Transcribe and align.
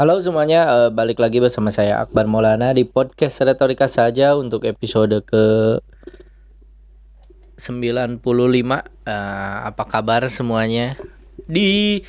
Halo 0.00 0.16
semuanya, 0.24 0.64
uh, 0.64 0.88
balik 0.88 1.20
lagi 1.20 1.44
bersama 1.44 1.68
saya 1.68 2.00
Akbar 2.00 2.24
Maulana 2.24 2.72
di 2.72 2.88
podcast 2.88 3.44
Retorika 3.44 3.84
saja 3.84 4.32
untuk 4.32 4.64
episode 4.64 5.20
ke 5.28 5.76
95. 7.60 8.24
Uh, 8.24 8.80
apa 9.68 9.84
kabar 9.84 10.24
semuanya? 10.32 10.96
Di 11.44 12.00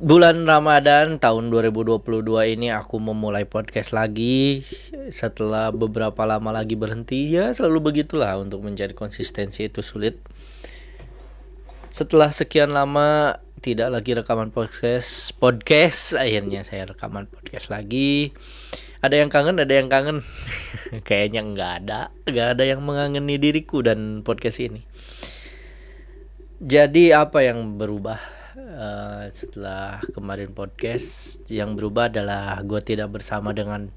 bulan 0.00 0.48
Ramadan 0.48 1.20
tahun 1.20 1.52
2022 1.52 2.08
ini 2.56 2.72
aku 2.72 2.96
memulai 2.96 3.44
podcast 3.44 3.92
lagi 3.92 4.64
setelah 5.12 5.76
beberapa 5.76 6.24
lama 6.24 6.56
lagi 6.56 6.72
berhenti 6.72 7.36
ya 7.36 7.52
selalu 7.52 7.92
begitulah 7.92 8.40
untuk 8.40 8.64
mencari 8.64 8.96
konsistensi 8.96 9.68
itu 9.68 9.84
sulit 9.84 10.16
setelah 11.92 12.32
sekian 12.32 12.72
lama 12.72 13.36
tidak 13.58 13.90
lagi 13.90 14.14
rekaman 14.14 14.54
podcast 14.54 15.34
podcast. 15.36 16.14
Akhirnya 16.14 16.62
saya 16.62 16.86
rekaman 16.86 17.26
podcast 17.26 17.70
lagi. 17.74 18.30
Ada 19.02 19.18
yang 19.18 19.30
kangen 19.30 19.58
ada 19.58 19.74
yang 19.74 19.90
kangen. 19.90 20.22
Kayaknya 21.08 21.42
nggak 21.42 21.72
ada 21.82 22.00
nggak 22.26 22.48
ada 22.54 22.64
yang 22.64 22.80
mengangeni 22.86 23.36
diriku 23.36 23.82
dan 23.82 24.22
podcast 24.22 24.62
ini. 24.62 24.86
Jadi 26.58 27.14
apa 27.14 27.42
yang 27.42 27.78
berubah 27.78 28.18
uh, 28.54 29.26
setelah 29.30 30.02
kemarin 30.14 30.54
podcast? 30.54 31.42
Yang 31.50 31.82
berubah 31.82 32.10
adalah 32.10 32.62
gue 32.62 32.78
tidak 32.82 33.14
bersama 33.14 33.50
dengan 33.54 33.90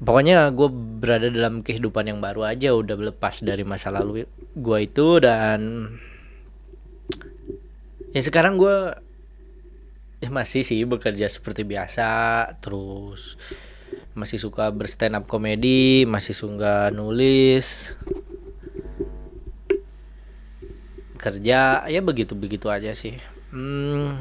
pokoknya 0.00 0.50
gue 0.54 0.68
berada 1.02 1.28
dalam 1.28 1.60
kehidupan 1.60 2.08
yang 2.08 2.18
baru 2.24 2.48
aja 2.48 2.72
udah 2.72 2.96
lepas 3.12 3.44
dari 3.44 3.68
masa 3.68 3.92
lalu 3.92 4.24
gue 4.56 4.78
itu 4.80 5.20
dan 5.20 5.92
ya 8.10 8.20
sekarang 8.22 8.58
gue 8.58 8.94
ya 10.20 10.28
masih 10.28 10.66
sih 10.66 10.82
bekerja 10.84 11.30
seperti 11.30 11.62
biasa 11.64 12.10
terus 12.60 13.38
masih 14.12 14.42
suka 14.42 14.68
berstand 14.74 15.14
up 15.14 15.24
komedi 15.30 16.04
masih 16.04 16.34
suka 16.34 16.90
nulis. 16.90 17.94
Kerja 21.20 21.84
ya 21.86 22.00
begitu 22.00 22.34
begitu 22.34 22.66
aja 22.72 22.90
sih. 22.96 23.16
Hmm, 23.54 24.18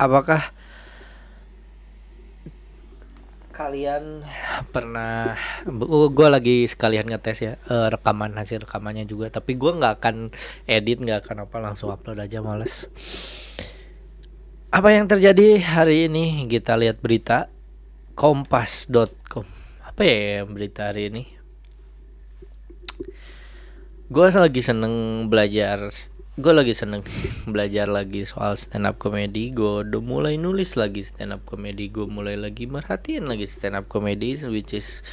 apakah 0.00 0.50
kalian? 3.52 4.24
Pernah. 4.74 5.36
Oh, 5.68 6.08
gue 6.08 6.28
lagi 6.32 6.64
sekalian 6.64 7.06
ngetes 7.06 7.38
ya 7.44 7.52
uh, 7.68 7.92
rekaman 7.92 8.34
hasil 8.34 8.64
rekamannya 8.64 9.04
juga. 9.04 9.28
Tapi 9.28 9.54
gue 9.54 9.70
nggak 9.76 9.94
akan 10.00 10.16
edit 10.64 10.98
nggak 11.04 11.28
akan 11.28 11.46
apa 11.46 11.56
langsung 11.60 11.92
upload 11.92 12.18
aja 12.18 12.40
males. 12.40 12.88
Apa 14.72 14.96
yang 14.96 15.06
terjadi 15.06 15.60
hari 15.60 16.08
ini? 16.08 16.48
Kita 16.48 16.80
lihat 16.80 16.98
berita. 17.04 17.52
Kompas.com 18.12 19.62
apa 19.92 20.08
ya 20.08 20.48
berita 20.48 20.88
hari 20.88 21.12
ini? 21.12 21.28
Gue 24.08 24.26
lagi 24.32 24.64
seneng 24.64 25.28
belajar 25.28 25.92
gue 26.32 26.48
lagi 26.48 26.72
seneng 26.72 27.04
belajar 27.52 27.92
lagi 27.92 28.24
soal 28.24 28.56
stand 28.56 28.88
up 28.88 28.96
comedy 28.96 29.52
gue 29.52 29.84
udah 29.84 30.00
mulai 30.00 30.40
nulis 30.40 30.80
lagi 30.80 31.04
stand 31.04 31.36
up 31.36 31.44
comedy 31.44 31.92
gue 31.92 32.08
mulai 32.08 32.40
lagi 32.40 32.64
merhatiin 32.64 33.28
lagi 33.28 33.44
stand 33.44 33.76
up 33.76 33.84
comedy 33.92 34.40
which 34.48 34.72
is 34.72 35.04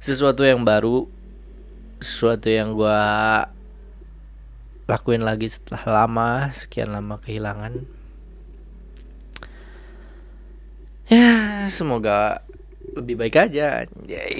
sesuatu 0.00 0.48
yang 0.48 0.64
baru 0.64 1.04
sesuatu 2.00 2.48
yang 2.48 2.72
gue 2.72 3.00
lakuin 4.88 5.28
lagi 5.28 5.52
setelah 5.52 6.06
lama 6.06 6.48
sekian 6.54 6.94
lama 6.94 7.20
kehilangan. 7.20 7.84
Ya 11.10 11.66
semoga 11.68 12.46
lebih 12.94 13.18
baik 13.18 13.50
aja. 13.50 13.84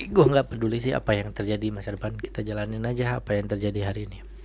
Gue 0.06 0.24
nggak 0.24 0.54
peduli 0.54 0.78
sih 0.78 0.94
apa 0.94 1.18
yang 1.18 1.34
terjadi 1.34 1.74
masa 1.74 1.98
depan. 1.98 2.14
Kita 2.14 2.46
jalanin 2.46 2.86
aja 2.86 3.18
apa 3.18 3.34
yang 3.34 3.50
terjadi 3.50 3.90
hari 3.90 4.06
ini 4.06 4.35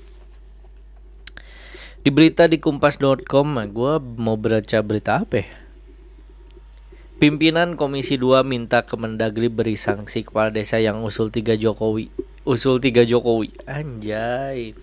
di 2.02 2.10
berita 2.10 2.50
di 2.50 2.58
kompas.com 2.58 3.48
gue 3.70 3.94
mau 4.18 4.34
baca 4.34 4.80
berita 4.82 5.22
apa 5.22 5.46
ya? 5.46 5.50
Pimpinan 7.22 7.78
Komisi 7.78 8.18
2 8.18 8.42
minta 8.42 8.82
Kemendagri 8.82 9.46
beri 9.46 9.78
sanksi 9.78 10.26
kepala 10.26 10.50
desa 10.50 10.82
yang 10.82 11.06
usul 11.06 11.30
tiga 11.30 11.54
Jokowi. 11.54 12.10
Usul 12.50 12.82
tiga 12.82 13.06
Jokowi. 13.06 13.54
Anjay. 13.70 14.74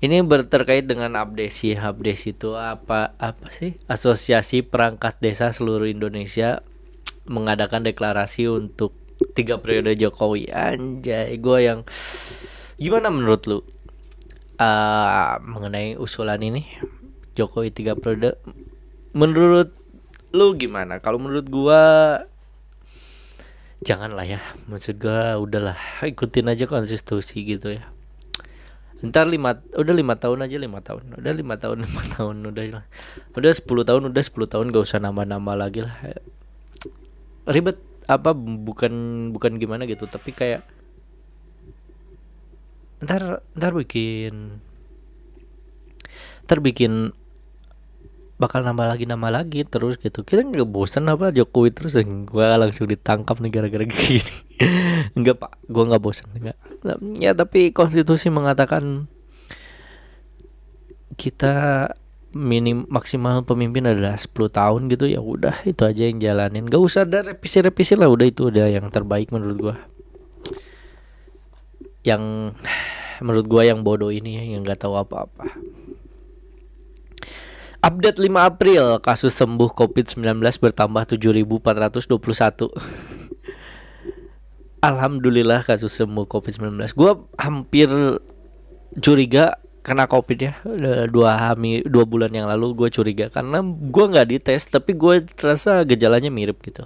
Ini 0.00 0.16
berterkait 0.24 0.88
dengan 0.88 1.12
abdesi. 1.20 1.76
Abdesi 1.76 2.32
itu 2.32 2.56
apa 2.56 3.12
apa 3.20 3.52
sih? 3.52 3.76
Asosiasi 3.84 4.64
Perangkat 4.64 5.20
Desa 5.20 5.52
seluruh 5.52 5.84
Indonesia 5.84 6.64
mengadakan 7.28 7.84
deklarasi 7.84 8.48
untuk 8.48 8.96
tiga 9.36 9.60
periode 9.60 9.92
Jokowi. 10.00 10.48
Anjay, 10.48 11.36
gue 11.36 11.58
yang 11.60 11.84
gimana 12.80 13.12
menurut 13.12 13.44
lu? 13.44 13.60
Uh, 14.56 15.40
mengenai 15.44 15.96
usulan 15.96 16.40
ini 16.40 16.64
Jokowi 17.36 17.68
tiga 17.72 17.92
periode 17.96 18.40
menurut 19.12 19.72
lu 20.32 20.56
gimana? 20.56 21.00
Kalau 21.00 21.20
menurut 21.20 21.48
gua 21.48 21.82
janganlah 23.84 24.24
ya. 24.24 24.40
Maksud 24.68 25.00
gua 25.00 25.36
udahlah 25.40 25.76
ikutin 26.04 26.52
aja 26.52 26.64
konstitusi 26.68 27.44
gitu 27.44 27.76
ya. 27.76 27.84
Ntar 29.04 29.28
lima 29.28 29.60
udah 29.76 29.94
lima 29.96 30.16
tahun 30.16 30.48
aja 30.48 30.56
lima 30.56 30.80
tahun. 30.80 31.20
Udah 31.20 31.32
lima 31.36 31.60
tahun 31.60 31.82
lima 31.88 32.02
tahun 32.16 32.36
udah 32.52 32.64
udah 33.36 33.52
sepuluh 33.52 33.84
tahun 33.84 34.08
udah 34.12 34.22
sepuluh 34.24 34.48
tahun 34.48 34.72
gak 34.72 34.84
usah 34.88 35.00
nama-nama 35.00 35.52
lagi 35.52 35.84
lah. 35.84 35.96
Ribet 37.48 37.76
apa 38.06 38.30
bukan 38.38 38.92
bukan 39.34 39.58
gimana 39.58 39.82
gitu 39.84 40.06
tapi 40.06 40.30
kayak 40.30 40.62
ntar 43.02 43.44
ntar 43.52 43.72
bikin 43.76 44.62
ntar 46.46 46.62
bikin 46.62 47.12
bakal 48.36 48.60
nambah 48.60 48.86
lagi 48.92 49.08
nama 49.08 49.32
lagi 49.32 49.64
terus 49.64 49.96
gitu. 49.96 50.20
Kita 50.20 50.44
nggak 50.44 50.68
bosan 50.68 51.08
apa 51.08 51.32
Jokowi 51.32 51.72
terus 51.72 51.96
gua 52.28 52.60
langsung 52.60 52.88
ditangkap 52.88 53.40
nih 53.40 53.50
gara-gara 53.52 53.84
gini. 53.92 54.36
Enggak 55.16 55.40
pak. 55.40 55.52
Gua 55.68 55.88
nggak 55.88 56.02
bosan 56.04 56.28
enggak 56.36 56.56
ya 57.18 57.34
tapi 57.34 57.74
konstitusi 57.74 58.30
mengatakan 58.30 59.10
kita 61.16 61.90
minim 62.36 62.84
maksimal 62.92 63.40
pemimpin 63.48 63.88
adalah 63.88 64.20
10 64.20 64.36
tahun 64.52 64.92
gitu 64.92 65.08
ya 65.08 65.24
udah 65.24 65.64
itu 65.64 65.82
aja 65.88 66.02
yang 66.04 66.20
jalanin. 66.20 66.68
Gak 66.68 66.82
usah 66.84 67.08
ada 67.08 67.24
revisi-revisi 67.24 67.96
lah 67.96 68.12
udah 68.12 68.26
itu 68.28 68.52
udah 68.52 68.68
yang 68.68 68.92
terbaik 68.92 69.32
menurut 69.32 69.56
gua 69.56 69.76
yang 72.06 72.54
menurut 73.18 73.50
gue 73.50 73.62
yang 73.66 73.82
bodoh 73.82 74.14
ini 74.14 74.38
ya, 74.38 74.44
yang 74.54 74.62
nggak 74.62 74.86
tahu 74.86 74.94
apa-apa. 74.94 75.50
Update 77.82 78.18
5 78.18 78.30
April, 78.34 78.98
kasus 79.02 79.34
sembuh 79.34 79.70
COVID-19 79.74 80.42
bertambah 80.42 81.02
7.421. 81.18 82.70
Alhamdulillah 84.86 85.66
kasus 85.66 85.94
sembuh 85.98 86.26
COVID-19. 86.30 86.94
Gue 86.94 87.12
hampir 87.38 87.90
curiga 89.02 89.58
kena 89.86 90.10
COVID 90.10 90.38
ya 90.42 90.58
dua 91.06 91.38
hami 91.38 91.86
dua 91.86 92.02
bulan 92.02 92.34
yang 92.34 92.50
lalu 92.50 92.74
gue 92.74 92.88
curiga 92.90 93.30
karena 93.30 93.62
gue 93.62 94.04
nggak 94.10 94.26
dites 94.34 94.66
tapi 94.66 94.98
gue 94.98 95.22
terasa 95.30 95.86
gejalanya 95.86 96.26
mirip 96.26 96.58
gitu 96.66 96.82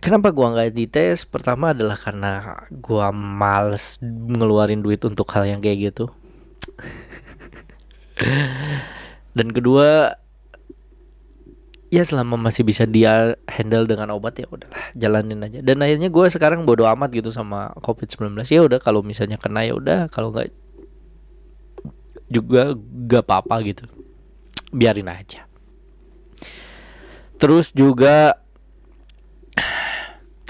Kenapa 0.00 0.32
gua 0.32 0.56
nggak 0.56 0.72
dites? 0.72 1.28
Pertama 1.28 1.76
adalah 1.76 2.00
karena 2.00 2.64
gua 2.72 3.12
males 3.12 4.00
ngeluarin 4.02 4.80
duit 4.80 5.04
untuk 5.04 5.28
hal 5.36 5.44
yang 5.44 5.60
kayak 5.60 5.92
gitu. 5.92 6.08
Dan 9.36 9.52
kedua, 9.52 10.16
ya 11.90 12.06
selama 12.06 12.38
masih 12.38 12.62
bisa 12.62 12.86
dia 12.86 13.34
handle 13.50 13.84
dengan 13.84 14.14
obat 14.14 14.38
ya 14.38 14.46
udahlah 14.48 14.94
jalanin 14.94 15.42
aja. 15.42 15.58
Dan 15.60 15.82
akhirnya 15.82 16.08
gue 16.08 16.26
sekarang 16.30 16.62
bodo 16.62 16.86
amat 16.86 17.10
gitu 17.10 17.34
sama 17.34 17.74
COVID-19. 17.82 18.38
Ya 18.46 18.62
udah 18.62 18.78
kalau 18.78 19.02
misalnya 19.02 19.36
kena 19.36 19.66
ya 19.66 19.74
udah, 19.74 20.06
kalau 20.08 20.30
nggak 20.30 20.54
juga 22.30 22.78
gak 23.10 23.26
apa-apa 23.26 23.54
gitu. 23.66 23.84
Biarin 24.70 25.10
aja. 25.10 25.50
Terus 27.42 27.74
juga 27.74 28.38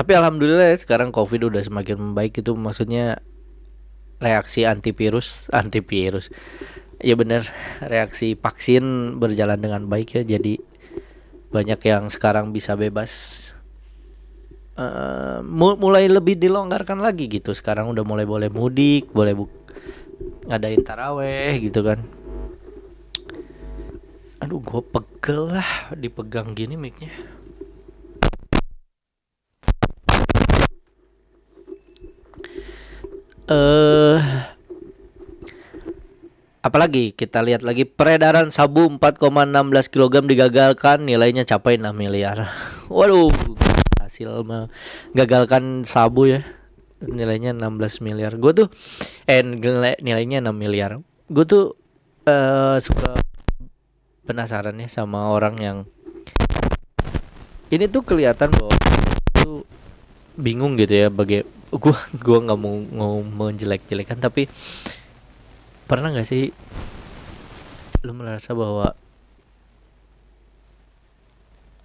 tapi 0.01 0.17
alhamdulillah 0.17 0.73
ya, 0.73 0.81
sekarang 0.81 1.13
covid 1.13 1.53
udah 1.53 1.61
semakin 1.61 2.01
membaik 2.01 2.41
itu 2.41 2.57
maksudnya 2.57 3.21
reaksi 4.17 4.65
antivirus 4.65 5.45
antivirus. 5.61 6.33
Ya 7.05 7.21
benar 7.21 7.45
reaksi 7.85 8.33
vaksin 8.33 9.17
berjalan 9.21 9.61
dengan 9.61 9.93
baik 9.93 10.17
ya 10.17 10.23
jadi 10.25 10.57
banyak 11.53 11.81
yang 11.85 12.09
sekarang 12.09 12.57
bisa 12.57 12.81
bebas. 12.81 13.13
Uh, 14.81 15.45
mulai 15.53 16.09
lebih 16.09 16.41
dilonggarkan 16.41 17.05
lagi 17.05 17.29
gitu 17.29 17.53
sekarang 17.53 17.93
udah 17.93 18.01
mulai 18.01 18.25
boleh 18.25 18.49
mudik 18.49 19.13
boleh 19.13 19.37
bu 19.37 19.45
ngadain 20.49 20.81
taraweh 20.81 21.61
gitu 21.61 21.85
kan. 21.85 22.01
Aduh 24.41 24.65
gue 24.65 24.81
pegel 24.81 25.61
lah 25.61 25.93
dipegang 25.93 26.57
gini 26.57 26.81
micnya 26.81 27.13
eh 33.51 34.19
apalagi 36.63 37.11
kita 37.11 37.43
lihat 37.43 37.67
lagi 37.67 37.83
peredaran 37.83 38.55
sabu 38.55 38.87
4,16 38.87 39.91
kg 39.91 40.23
digagalkan 40.23 41.03
nilainya 41.03 41.43
capai 41.43 41.81
6 41.81 41.91
miliar. 41.91 42.47
Waduh 42.93 43.35
hasil 43.99 44.47
menggagalkan 44.47 45.83
sabu 45.83 46.31
ya. 46.31 46.47
Nilainya 47.01 47.57
16 47.57 48.07
miliar. 48.07 48.39
Gue 48.39 48.53
tuh 48.55 48.69
eh 49.27 49.43
nilainya 49.99 50.45
6 50.45 50.53
miliar. 50.55 51.03
Gue 51.27 51.45
tuh 51.49 51.75
uh, 52.31 52.77
suka 52.79 53.19
penasaran 54.29 54.79
ya 54.79 54.87
sama 54.87 55.33
orang 55.35 55.57
yang 55.59 55.79
ini 57.75 57.91
tuh 57.91 58.07
kelihatan 58.07 58.55
bahwa 58.55 58.75
tuh 59.35 59.67
bingung 60.39 60.79
gitu 60.79 61.07
ya 61.07 61.09
bagi 61.11 61.43
gua 61.71 61.97
gua 62.19 62.39
nggak 62.43 62.61
mau 62.61 62.77
mau 62.91 63.15
menjelek-jelekan 63.23 64.19
tapi 64.19 64.51
pernah 65.87 66.11
nggak 66.11 66.27
sih 66.27 66.51
lu 68.07 68.17
merasa 68.17 68.57
bahwa 68.57 68.97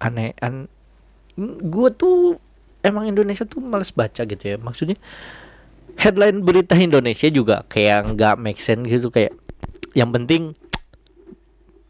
aneh 0.00 0.32
an 0.40 0.66
gue 1.60 1.88
tuh 1.92 2.40
emang 2.80 3.10
Indonesia 3.10 3.44
tuh 3.44 3.60
males 3.60 3.92
baca 3.92 4.24
gitu 4.24 4.40
ya 4.40 4.56
maksudnya 4.56 4.96
headline 6.00 6.40
berita 6.44 6.76
Indonesia 6.76 7.28
juga 7.28 7.64
kayak 7.68 8.16
nggak 8.16 8.34
make 8.40 8.60
sense 8.60 8.88
gitu 8.88 9.12
kayak 9.12 9.36
yang 9.92 10.12
penting 10.12 10.56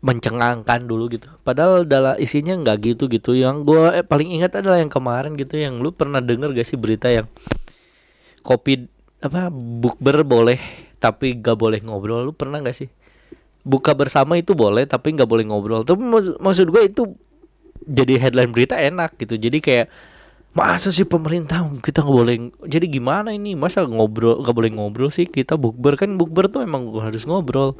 mencengangkan 0.06 0.86
dulu 0.86 1.10
gitu. 1.10 1.26
Padahal 1.42 1.82
dalam 1.82 2.14
isinya 2.22 2.54
nggak 2.54 2.78
gitu 2.94 3.10
gitu. 3.10 3.34
Yang 3.34 3.66
gue 3.66 3.82
eh, 3.98 4.04
paling 4.06 4.30
ingat 4.38 4.62
adalah 4.62 4.78
yang 4.78 4.92
kemarin 4.92 5.34
gitu 5.34 5.58
yang 5.58 5.82
lu 5.82 5.90
pernah 5.90 6.22
denger 6.22 6.54
gak 6.54 6.68
sih 6.68 6.78
berita 6.78 7.10
yang 7.10 7.26
kopi 8.46 8.86
apa 9.18 9.50
bukber 9.50 10.22
boleh 10.22 10.62
tapi 11.02 11.34
gak 11.36 11.58
boleh 11.58 11.82
ngobrol. 11.82 12.30
Lu 12.30 12.32
pernah 12.32 12.62
gak 12.62 12.78
sih? 12.78 12.88
Buka 13.66 13.98
bersama 13.98 14.38
itu 14.38 14.54
boleh 14.54 14.86
tapi 14.86 15.10
nggak 15.18 15.26
boleh 15.26 15.42
ngobrol. 15.42 15.82
Tapi 15.82 15.98
mak 15.98 16.38
maksud 16.38 16.70
gue 16.70 16.82
itu 16.86 17.02
jadi 17.82 18.14
headline 18.22 18.54
berita 18.54 18.78
enak 18.78 19.18
gitu. 19.18 19.34
Jadi 19.34 19.58
kayak 19.58 19.86
masa 20.56 20.88
sih 20.88 21.04
pemerintah 21.04 21.68
kita 21.84 22.00
nggak 22.00 22.16
boleh 22.16 22.36
jadi 22.64 22.88
gimana 22.88 23.28
ini 23.28 23.52
masa 23.52 23.84
ngobrol 23.84 24.40
nggak 24.40 24.56
boleh 24.56 24.72
ngobrol 24.72 25.12
sih 25.12 25.28
kita 25.28 25.60
bukber 25.60 26.00
kan 26.00 26.16
bukber 26.16 26.48
tuh 26.48 26.64
emang 26.64 26.96
harus 26.96 27.28
ngobrol 27.28 27.76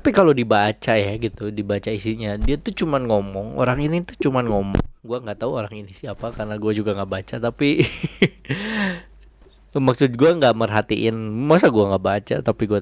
tapi 0.00 0.16
kalau 0.16 0.32
dibaca 0.32 0.96
ya 0.96 1.12
gitu 1.20 1.52
dibaca 1.52 1.92
isinya 1.92 2.40
dia 2.40 2.56
tuh 2.56 2.72
cuman 2.72 3.04
ngomong 3.04 3.60
orang 3.60 3.84
ini 3.84 4.00
tuh 4.00 4.16
cuman 4.16 4.48
ngomong. 4.48 4.80
Gue 5.04 5.20
nggak 5.20 5.44
tahu 5.44 5.60
orang 5.60 5.84
ini 5.84 5.92
siapa 5.92 6.32
karena 6.32 6.56
gue 6.56 6.72
juga 6.72 6.96
nggak 6.96 7.10
baca 7.20 7.36
tapi 7.36 7.84
maksud 9.76 10.16
gue 10.16 10.30
nggak 10.40 10.56
merhatiin. 10.56 11.12
Masa 11.44 11.68
gue 11.68 11.84
nggak 11.84 12.00
baca 12.00 12.36
tapi 12.40 12.64
gue 12.64 12.80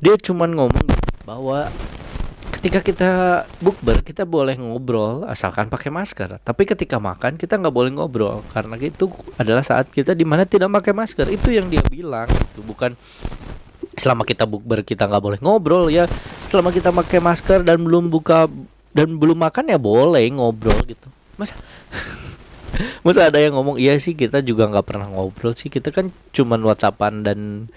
dia 0.00 0.16
cuman 0.16 0.56
ngomong 0.56 0.86
bahwa 1.28 1.68
ketika 2.64 2.80
kita 2.80 3.10
bukber 3.60 4.00
kita 4.00 4.24
boleh 4.24 4.56
ngobrol 4.56 5.28
asalkan 5.28 5.68
pakai 5.68 5.92
masker. 5.92 6.40
Tapi 6.40 6.64
ketika 6.64 6.96
makan 6.96 7.36
kita 7.36 7.60
nggak 7.60 7.76
boleh 7.76 7.92
ngobrol. 7.92 8.40
Karena 8.48 8.80
itu 8.80 9.12
adalah 9.36 9.60
saat 9.60 9.92
kita 9.92 10.16
di 10.16 10.24
mana 10.24 10.48
tidak 10.48 10.72
pakai 10.80 10.96
masker. 10.96 11.28
Itu 11.28 11.52
yang 11.52 11.68
dia 11.68 11.84
bilang 11.84 12.24
itu 12.32 12.64
bukan 12.64 12.96
selama 14.00 14.24
kita 14.24 14.48
bukber 14.48 14.80
kita 14.80 15.04
nggak 15.04 15.20
boleh 15.20 15.38
ngobrol 15.44 15.92
ya. 15.92 16.08
Selama 16.48 16.72
kita 16.72 16.88
pakai 16.88 17.20
masker 17.20 17.68
dan 17.68 17.84
belum 17.84 18.08
buka 18.08 18.48
dan 18.96 19.20
belum 19.20 19.44
makan 19.44 19.68
ya 19.68 19.76
boleh 19.76 20.24
ngobrol 20.32 20.80
gitu. 20.88 21.12
Masa? 21.36 21.60
Masa 23.04 23.28
ada 23.28 23.44
yang 23.44 23.60
ngomong 23.60 23.76
iya 23.76 24.00
sih 24.00 24.16
kita 24.16 24.40
juga 24.40 24.72
nggak 24.72 24.88
pernah 24.88 25.12
ngobrol 25.12 25.52
sih. 25.52 25.68
Kita 25.68 25.92
kan 25.92 26.16
cuman 26.32 26.64
whatsappan 26.64 27.28
dan 27.28 27.68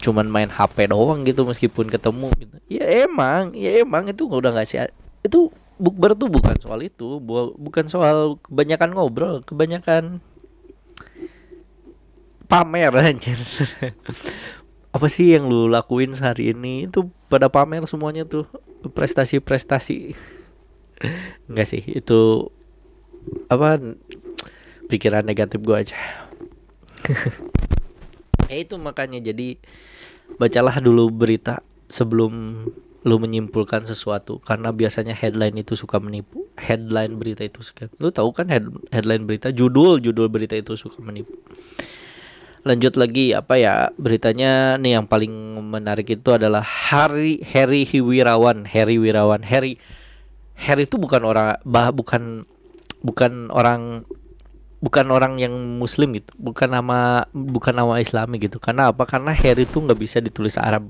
cuman 0.00 0.26
main 0.26 0.50
HP 0.50 0.88
doang 0.90 1.22
gitu 1.28 1.44
meskipun 1.44 1.86
ketemu 1.92 2.28
gitu. 2.40 2.56
Ya 2.66 3.04
emang 3.04 3.52
ya 3.52 3.84
emang 3.84 4.08
itu 4.08 4.24
udah 4.26 4.50
nggak 4.56 4.68
sih 4.68 4.80
itu 5.20 5.52
bukber 5.80 6.16
tuh 6.16 6.28
bukan 6.28 6.56
soal 6.60 6.80
itu 6.84 7.20
bukan 7.56 7.86
soal 7.88 8.40
kebanyakan 8.44 8.96
ngobrol 8.96 9.44
kebanyakan 9.44 10.24
pamer 12.50 12.92
anjir. 13.06 13.38
Apa 14.90 15.06
sih 15.06 15.38
yang 15.38 15.46
lu 15.46 15.70
lakuin 15.70 16.10
sehari 16.10 16.50
ini? 16.50 16.90
Itu 16.90 17.14
pada 17.30 17.46
pamer 17.46 17.86
semuanya 17.86 18.26
tuh 18.26 18.50
prestasi-prestasi. 18.82 20.18
Enggak 21.46 21.66
sih 21.70 21.82
itu 21.86 22.50
apa 23.46 23.78
pikiran 24.90 25.22
negatif 25.22 25.62
gua 25.62 25.86
aja. 25.86 25.96
Ya 28.50 28.66
itu 28.66 28.74
makanya 28.82 29.22
jadi 29.22 29.62
bacalah 30.38 30.78
dulu 30.78 31.10
berita 31.10 31.64
sebelum 31.90 32.64
lu 33.00 33.16
menyimpulkan 33.16 33.80
sesuatu 33.88 34.36
karena 34.44 34.76
biasanya 34.76 35.16
headline 35.16 35.56
itu 35.56 35.72
suka 35.72 35.96
menipu. 35.96 36.44
Headline 36.60 37.16
berita 37.16 37.48
itu 37.48 37.64
suka 37.64 37.88
lu 37.96 38.12
tahu 38.12 38.36
kan 38.36 38.52
head, 38.52 38.68
headline 38.92 39.24
berita? 39.24 39.48
Judul 39.48 40.04
judul 40.04 40.28
berita 40.28 40.52
itu 40.52 40.76
suka 40.76 41.00
menipu. 41.00 41.32
Lanjut 42.60 43.00
lagi 43.00 43.32
apa 43.32 43.56
ya 43.56 43.88
beritanya 43.96 44.76
nih 44.76 45.00
yang 45.00 45.08
paling 45.08 45.32
menarik 45.72 46.12
itu 46.12 46.28
adalah 46.28 46.60
Harry 46.60 47.40
Harry 47.40 47.88
Wirawan 47.88 48.68
Harry 48.68 49.00
Wirawan. 49.00 49.40
Harry 49.40 49.80
Harry 50.60 50.84
itu 50.84 51.00
bukan 51.00 51.24
orang 51.24 51.56
bah 51.64 51.88
bukan 51.88 52.44
bukan 53.00 53.48
orang 53.48 54.04
bukan 54.80 55.06
orang 55.12 55.36
yang 55.36 55.52
muslim 55.76 56.16
gitu 56.16 56.32
bukan 56.40 56.72
nama 56.72 57.28
bukan 57.32 57.76
nama 57.76 58.00
islami 58.00 58.40
gitu. 58.40 58.56
Karena 58.56 58.88
apa? 58.90 59.04
Karena 59.04 59.36
Harry 59.36 59.68
itu 59.68 59.76
nggak 59.78 60.00
bisa 60.00 60.18
ditulis 60.24 60.56
Arab. 60.56 60.88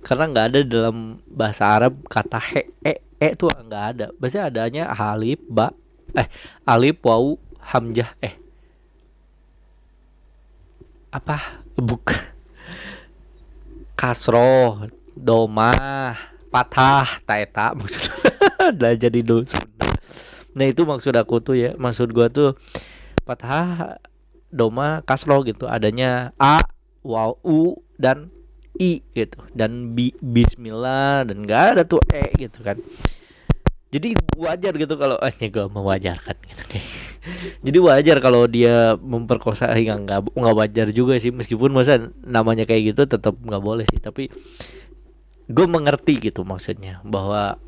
Karena 0.00 0.24
nggak 0.32 0.46
ada 0.50 0.60
dalam 0.64 1.20
bahasa 1.28 1.68
Arab 1.68 2.00
kata 2.08 2.40
he 2.40 2.72
e 2.80 2.96
e 3.20 3.28
itu 3.36 3.44
nggak 3.46 3.84
ada. 3.96 4.06
Biasanya 4.16 4.44
adanya 4.48 4.82
alif 4.88 5.40
ba 5.46 5.68
eh 6.16 6.28
alif 6.64 6.96
wau 7.04 7.36
hamzah 7.60 8.16
eh. 8.24 8.34
Apa? 11.12 11.60
Buk. 11.76 12.16
Kasro 14.00 14.88
doma 15.12 15.76
patah 16.48 17.20
taeta 17.28 17.76
maksud 17.76 18.10
udah 18.74 18.92
jadi 18.96 19.20
dulu 19.22 19.46
nah 20.50 20.66
itu 20.66 20.82
maksud 20.82 21.14
aku 21.14 21.38
tuh 21.44 21.54
ya. 21.54 21.70
Maksud 21.76 22.10
gua 22.10 22.26
tuh 22.32 22.56
patah 23.30 23.94
doma 24.50 25.06
kasro 25.06 25.46
gitu. 25.46 25.70
Adanya 25.70 26.34
a 26.42 26.58
waw 27.06 27.38
u 27.46 27.78
dan 27.94 28.34
i 28.82 29.06
gitu. 29.14 29.38
Dan 29.54 29.94
bi 29.94 30.10
bismillah 30.18 31.22
dan 31.30 31.46
gak 31.46 31.78
ada 31.78 31.82
tuh 31.86 32.02
e 32.10 32.34
gitu 32.34 32.66
kan. 32.66 32.82
Jadi 33.90 34.14
wajar 34.38 34.70
gitu 34.78 34.94
kalau 34.94 35.18
ah 35.18 35.34
gue 35.34 35.66
mewajarkan 35.66 36.36
gitu 36.46 36.78
jadi 37.66 37.78
wajar 37.82 38.16
kalau 38.22 38.46
dia 38.46 38.94
memperkosa 38.94 39.66
hingga 39.74 39.98
nggak 39.98 40.20
nggak 40.30 40.56
wajar 40.56 40.86
juga 40.94 41.18
sih. 41.18 41.34
Meskipun 41.34 41.74
masa 41.74 42.14
namanya 42.22 42.70
kayak 42.70 42.94
gitu 42.94 43.10
tetap 43.10 43.34
nggak 43.34 43.58
boleh 43.58 43.82
sih. 43.90 43.98
Tapi 43.98 44.30
gue 45.50 45.66
mengerti 45.66 46.22
gitu 46.22 46.46
maksudnya 46.46 47.02
bahwa 47.02 47.58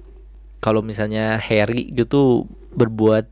kalau 0.63 0.79
misalnya 0.79 1.43
Harry 1.43 1.91
gitu 1.91 2.47
berbuat 2.79 3.27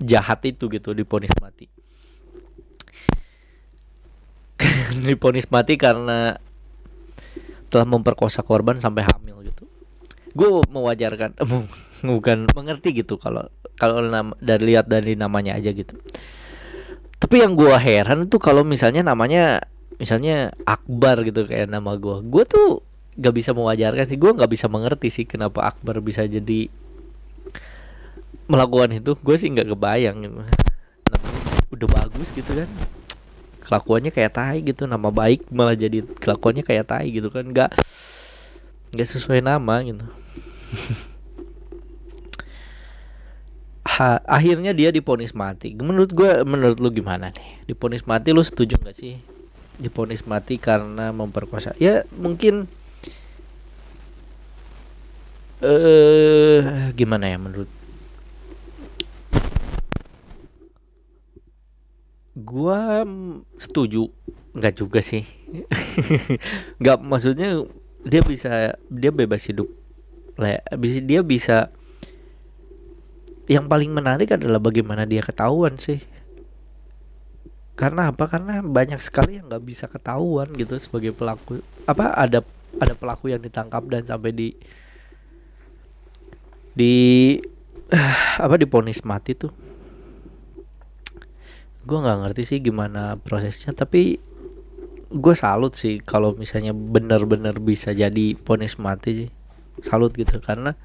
jahat 0.00 0.40
itu 0.48 0.68
gitu 0.68 0.96
diponis 0.96 1.32
mati. 1.40 1.66
Diponis 5.08 5.48
mati 5.48 5.74
karena 5.80 6.36
telah 7.70 7.86
memperkosa 7.86 8.42
korban 8.42 8.82
sampai 8.82 9.06
hamil 9.06 9.40
gue 10.30 10.50
mewajarkan 10.70 11.34
bukan 12.06 12.38
mengerti 12.54 13.02
gitu 13.02 13.18
kalau 13.18 13.46
kalau 13.76 14.04
dari 14.38 14.74
lihat 14.74 14.86
dari 14.86 15.16
namanya 15.16 15.56
aja 15.56 15.72
gitu. 15.72 15.96
Tapi 17.20 17.44
yang 17.44 17.52
gue 17.52 17.72
heran 17.76 18.28
tuh 18.28 18.40
kalau 18.40 18.64
misalnya 18.64 19.04
namanya 19.04 19.64
misalnya 20.00 20.52
Akbar 20.64 21.20
gitu 21.24 21.44
kayak 21.44 21.68
nama 21.68 21.96
gue 21.96 22.24
gue 22.24 22.44
tuh 22.48 22.68
gak 23.20 23.34
bisa 23.36 23.52
mewajarkan 23.52 24.04
sih 24.08 24.16
gue 24.16 24.32
nggak 24.32 24.48
bisa 24.48 24.68
mengerti 24.72 25.12
sih 25.12 25.24
kenapa 25.28 25.68
Akbar 25.68 26.00
bisa 26.00 26.24
jadi 26.24 26.72
melakukan 28.50 28.90
itu 28.98 29.12
gue 29.14 29.36
sih 29.38 29.48
nggak 29.54 29.68
kebayang 29.72 30.16
gitu. 30.26 30.36
udah 31.70 31.88
bagus 31.88 32.28
gitu 32.34 32.50
kan. 32.50 32.68
Kelakuannya 33.62 34.10
kayak 34.10 34.32
tai 34.34 34.58
gitu 34.66 34.90
nama 34.90 35.08
baik 35.14 35.46
malah 35.54 35.78
jadi 35.78 36.02
kelakuannya 36.18 36.66
kayak 36.66 36.90
tai 36.90 37.06
gitu 37.14 37.28
kan. 37.30 37.46
Nggak 37.46 37.70
nggak 38.90 39.08
sesuai 39.08 39.40
nama 39.46 39.74
gitu. 39.86 40.06
Ha, 43.90 44.20
akhirnya 44.28 44.72
dia 44.76 44.92
diponis 44.92 45.32
mati. 45.32 45.72
Menurut 45.72 46.12
gue 46.12 46.30
menurut 46.44 46.78
lu 46.80 46.88
gimana 46.92 47.32
nih? 47.32 47.48
Diponis 47.68 48.04
mati 48.04 48.28
lu 48.36 48.44
setuju 48.44 48.76
nggak 48.80 48.96
sih? 48.96 49.14
Diponis 49.80 50.22
mati 50.28 50.60
karena 50.60 51.12
memperkosa. 51.12 51.72
Ya 51.80 52.04
mungkin 52.12 52.68
eh 55.60 56.60
gimana 56.96 57.24
ya 57.32 57.36
menurut 57.36 57.68
gua 62.36 63.02
setuju. 63.58 64.10
Nggak 64.54 64.74
juga 64.78 65.00
sih. 65.02 65.22
Nggak 66.82 66.98
maksudnya 67.02 67.66
dia 68.02 68.22
bisa 68.24 68.74
dia 68.90 69.10
bebas 69.14 69.46
hidup. 69.46 69.70
Dia 71.06 71.20
bisa. 71.22 71.70
Yang 73.50 73.66
paling 73.66 73.90
menarik 73.90 74.30
adalah 74.30 74.62
bagaimana 74.62 75.06
dia 75.06 75.22
ketahuan 75.26 75.74
sih. 75.78 75.98
Karena 77.74 78.12
apa? 78.12 78.28
Karena 78.30 78.62
banyak 78.62 79.00
sekali 79.02 79.40
yang 79.40 79.50
nggak 79.50 79.64
bisa 79.66 79.90
ketahuan 79.90 80.46
gitu 80.54 80.78
sebagai 80.78 81.16
pelaku. 81.16 81.58
Apa 81.88 82.14
ada 82.14 82.46
ada 82.78 82.94
pelaku 82.94 83.34
yang 83.34 83.42
ditangkap 83.42 83.82
dan 83.90 84.06
sampai 84.06 84.30
di 84.30 84.48
di 86.76 86.94
apa 88.44 88.54
diponis 88.54 89.02
mati 89.02 89.34
tuh 89.34 89.69
gue 91.80 91.98
nggak 91.98 92.18
ngerti 92.24 92.42
sih 92.44 92.58
gimana 92.60 93.16
prosesnya 93.16 93.72
tapi 93.72 94.20
gue 95.10 95.34
salut 95.34 95.74
sih 95.74 95.98
kalau 95.98 96.38
misalnya 96.38 96.70
benar-benar 96.70 97.58
bisa 97.58 97.90
jadi 97.90 98.38
ponis 98.38 98.78
mati 98.78 99.26
sih. 99.26 99.28
Salut 99.82 100.14
gitu 100.14 100.38
karena 100.38 100.78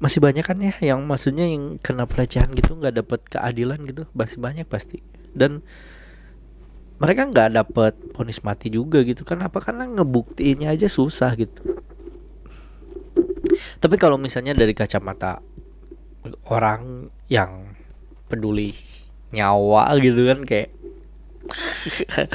masih 0.00 0.24
banyak 0.24 0.44
kan 0.44 0.56
ya 0.60 0.72
yang 0.80 1.04
maksudnya 1.04 1.44
yang 1.44 1.76
kena 1.80 2.08
pelecehan 2.08 2.52
gitu 2.56 2.80
nggak 2.80 3.04
dapat 3.04 3.20
keadilan 3.28 3.84
gitu. 3.84 4.08
Masih 4.16 4.40
banyak 4.40 4.64
pasti. 4.64 5.04
Dan 5.36 5.60
mereka 6.96 7.28
nggak 7.28 7.50
dapat 7.60 7.92
ponis 8.16 8.40
mati 8.40 8.72
juga 8.72 9.04
gitu. 9.04 9.28
Kan 9.28 9.44
apa 9.44 9.60
karena 9.60 9.84
ngebuktiinnya 9.84 10.72
aja 10.72 10.88
susah 10.88 11.36
gitu. 11.36 11.76
Tapi 13.80 13.96
kalau 14.00 14.16
misalnya 14.16 14.56
dari 14.56 14.72
kacamata 14.72 15.44
orang 16.48 17.12
yang 17.28 17.76
peduli 18.28 18.72
nyawa 19.30 19.94
gitu 20.02 20.26
kan 20.26 20.42
kayak 20.42 20.74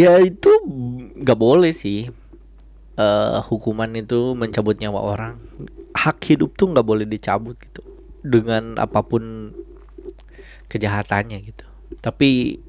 ya 0.00 0.18
itu 0.22 0.50
nggak 1.20 1.38
boleh 1.38 1.72
sih. 1.74 2.10
Uh, 3.00 3.40
hukuman 3.48 3.88
itu 3.96 4.36
mencabut 4.36 4.76
nyawa 4.76 5.00
orang. 5.00 5.34
Hak 5.96 6.20
hidup 6.28 6.52
tuh 6.58 6.68
nggak 6.72 6.84
boleh 6.84 7.06
dicabut 7.08 7.56
gitu. 7.56 7.80
Dengan 8.20 8.76
apa 8.76 9.00
pun 9.00 9.54
kejahatannya 10.68 11.38
gitu. 11.48 11.66
Tapi 12.04 12.60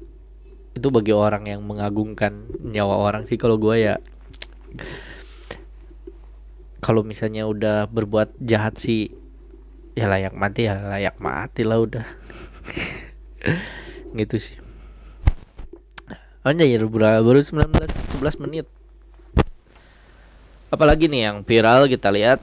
itu 0.72 0.88
bagi 0.88 1.12
orang 1.12 1.44
yang 1.44 1.60
mengagungkan 1.68 2.48
nyawa 2.64 3.12
orang 3.12 3.28
sih 3.28 3.36
kalau 3.36 3.60
gue 3.60 3.92
ya. 3.92 3.94
Kalau 6.82 7.06
misalnya 7.06 7.46
udah 7.46 7.86
berbuat 7.86 8.40
jahat 8.42 8.80
sih 8.80 9.12
ya 9.92 10.08
layak 10.08 10.32
mati 10.32 10.64
ya 10.64 10.80
layak 10.80 11.20
mati 11.20 11.68
lah 11.68 11.84
udah 11.84 12.06
gitu 14.20 14.36
sih 14.38 14.56
Anjay 16.42 16.74
baru 16.74 17.38
19 17.38 17.86
11 18.18 18.36
menit 18.42 18.66
apalagi 20.72 21.06
nih 21.06 21.30
yang 21.30 21.36
viral 21.46 21.86
kita 21.86 22.10
lihat 22.10 22.42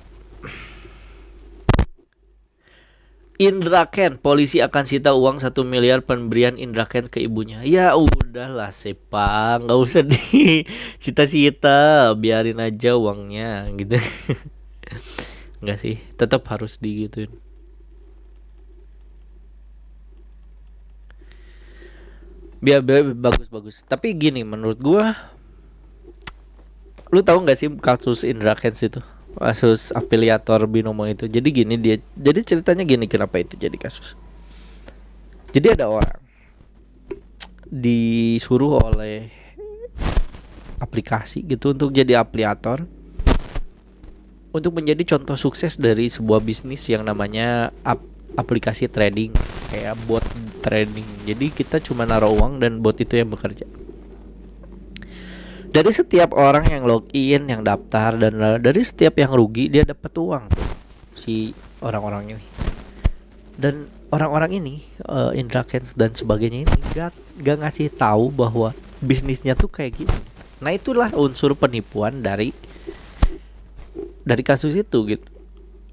Indra 3.40 3.88
Ken, 3.88 4.20
polisi 4.20 4.60
akan 4.60 4.84
sita 4.84 5.16
uang 5.16 5.40
satu 5.40 5.64
miliar 5.64 6.04
pemberian 6.04 6.60
Indra 6.60 6.84
Ken 6.84 7.08
ke 7.08 7.24
ibunya. 7.24 7.64
Ya 7.64 7.96
udahlah 7.96 8.68
sepang, 8.76 9.64
nggak 9.64 9.80
usah 9.80 10.04
di 10.04 10.20
cita-cita, 11.04 12.12
biarin 12.20 12.60
aja 12.60 13.00
uangnya 13.00 13.72
gitu. 13.80 13.96
Enggak 15.64 15.80
sih, 15.80 15.96
tetap 16.20 16.44
harus 16.52 16.84
digituin. 16.84 17.32
Biar, 22.60 22.84
biar 22.84 23.16
bagus 23.16 23.48
bagus. 23.48 23.82
Tapi 23.88 24.12
gini 24.16 24.44
menurut 24.44 24.80
gua, 24.80 25.16
lu 27.10 27.24
tahu 27.24 27.48
nggak 27.48 27.58
sih 27.58 27.70
kasus 27.80 28.28
Indra 28.28 28.54
Ken 28.54 28.76
itu? 28.76 29.00
kasus 29.38 29.94
afiliator 29.94 30.66
binomo 30.66 31.06
itu 31.06 31.30
jadi 31.30 31.48
gini 31.54 31.78
dia 31.78 31.96
jadi 32.18 32.42
ceritanya 32.42 32.84
gini 32.84 33.06
kenapa 33.06 33.38
itu 33.38 33.54
jadi 33.56 33.78
kasus 33.78 34.18
jadi 35.54 35.78
ada 35.78 35.88
orang 35.88 36.20
disuruh 37.70 38.82
oleh 38.82 39.30
aplikasi 40.82 41.46
gitu 41.46 41.78
untuk 41.78 41.94
jadi 41.94 42.26
afiliator 42.26 42.90
untuk 44.50 44.74
menjadi 44.74 45.16
contoh 45.16 45.38
sukses 45.38 45.78
dari 45.78 46.10
sebuah 46.10 46.42
bisnis 46.42 46.82
yang 46.90 47.06
namanya 47.06 47.70
aplikasi 48.38 48.92
trading 48.92 49.34
kayak 49.70 49.96
bot 50.06 50.26
trading. 50.66 51.08
Jadi 51.26 51.54
kita 51.54 51.78
cuma 51.82 52.06
naruh 52.06 52.34
uang 52.34 52.62
dan 52.62 52.82
bot 52.82 52.98
itu 52.98 53.18
yang 53.18 53.30
bekerja. 53.30 53.66
Dari 55.70 55.92
setiap 55.94 56.34
orang 56.34 56.66
yang 56.66 56.84
login 56.90 57.46
yang 57.46 57.62
daftar 57.62 58.18
dan 58.18 58.62
dari 58.62 58.82
setiap 58.82 59.22
yang 59.22 59.30
rugi 59.30 59.70
dia 59.70 59.86
dapat 59.86 60.10
uang. 60.18 60.50
Tuh 60.50 60.70
si 61.20 61.52
orang-orang 61.84 62.40
ini. 62.40 62.46
Dan 63.60 63.92
orang-orang 64.10 64.56
ini 64.58 64.76
uh, 65.06 65.36
Indra 65.36 65.68
Kens 65.68 65.94
dan 65.94 66.16
sebagainya 66.16 66.66
ini 66.66 66.78
gak, 66.96 67.12
gak 67.44 67.58
ngasih 67.60 67.92
tahu 67.92 68.32
bahwa 68.32 68.72
bisnisnya 69.04 69.56
tuh 69.56 69.72
kayak 69.72 70.04
gitu 70.04 70.18
nah 70.60 70.76
itulah 70.76 71.08
unsur 71.16 71.56
penipuan 71.56 72.20
dari 72.20 72.52
dari 74.28 74.44
kasus 74.44 74.76
itu 74.76 75.08
gitu. 75.08 75.30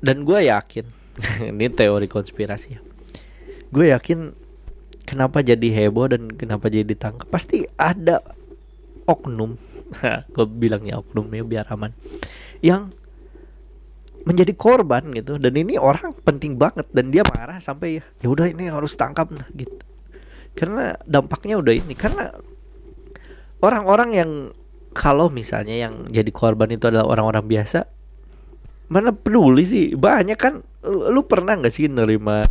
Dan 0.03 0.27
gue 0.27 0.51
yakin 0.51 0.85
ini 1.51 1.67
teori 1.73 2.07
konspirasi 2.11 2.69
ya. 2.77 2.81
Gue 3.73 3.91
yakin 3.93 4.33
kenapa 5.09 5.41
jadi 5.41 5.69
heboh 5.73 6.11
dan 6.13 6.29
kenapa 6.33 6.69
jadi 6.69 6.85
ditangkap? 6.85 7.27
Pasti 7.29 7.65
ada 7.81 8.21
oknum. 9.09 9.57
Gue 10.35 10.47
bilangnya 10.47 11.01
oknum 11.01 11.31
ya 11.33 11.43
biar 11.47 11.67
aman. 11.73 11.95
Yang 12.61 12.93
menjadi 14.27 14.53
korban 14.59 15.15
gitu. 15.15 15.39
Dan 15.39 15.55
ini 15.55 15.79
orang 15.79 16.13
penting 16.27 16.59
banget 16.59 16.91
dan 16.91 17.15
dia 17.15 17.23
marah 17.23 17.63
sampai 17.63 18.03
ya 18.21 18.27
udah 18.27 18.51
ini 18.51 18.67
harus 18.67 18.99
tangkap 18.99 19.31
nah 19.31 19.47
gitu. 19.55 19.73
Karena 20.59 20.99
dampaknya 21.07 21.63
udah 21.63 21.75
ini. 21.75 21.95
Karena 21.95 22.35
orang-orang 23.63 24.11
yang 24.13 24.31
kalau 24.97 25.29
misalnya 25.29 25.77
yang 25.77 26.09
jadi 26.09 26.29
korban 26.33 26.73
itu 26.73 26.89
adalah 26.89 27.07
orang-orang 27.07 27.45
biasa 27.47 27.96
mana 28.87 29.11
peduli 29.11 29.63
sih? 29.67 29.85
Banyak 29.95 30.39
kan? 30.39 30.63
Lu 30.87 31.27
pernah 31.27 31.59
nggak 31.59 31.73
sih 31.73 31.91
nerima 31.91 32.47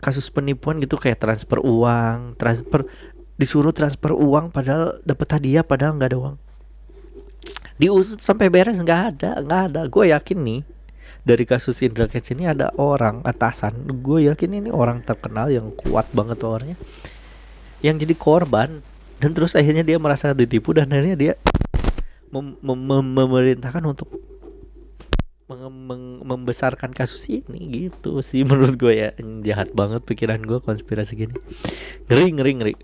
kasus 0.00 0.28
penipuan 0.32 0.80
gitu? 0.80 0.96
Kayak 0.96 1.24
transfer 1.24 1.60
uang 1.60 2.36
transfer 2.40 2.88
disuruh 3.34 3.74
transfer 3.74 4.14
uang 4.14 4.54
padahal 4.54 5.02
dapat 5.02 5.26
hadiah 5.40 5.66
padahal 5.66 5.98
nggak 5.98 6.10
ada 6.12 6.18
uang. 6.20 6.36
Diusut 7.74 8.22
sampai 8.22 8.48
beres 8.48 8.80
nggak 8.80 9.02
ada 9.16 9.30
nggak 9.42 9.62
ada. 9.72 9.80
Gue 9.90 10.14
yakin 10.14 10.38
nih 10.40 10.60
dari 11.24 11.44
kasus 11.48 11.80
Indra 11.80 12.06
Kents 12.06 12.30
ini 12.30 12.46
ada 12.48 12.70
orang 12.76 13.24
atasan. 13.24 13.74
Gue 14.04 14.28
yakin 14.28 14.64
ini 14.64 14.70
orang 14.70 15.02
terkenal 15.02 15.50
yang 15.50 15.72
kuat 15.72 16.08
banget 16.12 16.40
orangnya. 16.44 16.78
Yang 17.84 18.08
jadi 18.08 18.14
korban 18.16 18.70
dan 19.18 19.30
terus 19.32 19.56
akhirnya 19.56 19.84
dia 19.84 19.96
merasa 19.96 20.36
ditipu 20.36 20.76
dan 20.76 20.88
akhirnya 20.92 21.16
dia 21.16 21.32
mem 22.34 22.58
mem 22.60 23.04
memerintahkan 23.14 23.82
untuk 23.86 24.08
membesarkan 26.24 26.90
kasus 26.92 27.30
ini 27.30 27.88
gitu 27.88 28.20
sih. 28.20 28.42
Menurut 28.48 28.76
gue 28.78 28.92
ya 28.94 29.10
jahat 29.44 29.72
banget 29.72 30.02
pikiran 30.04 30.42
gue 30.42 30.58
konspirasi 30.60 31.26
gini. 31.26 31.34
Ngeri 32.10 32.26
ngeri 32.34 32.52
ngeri. 32.58 32.74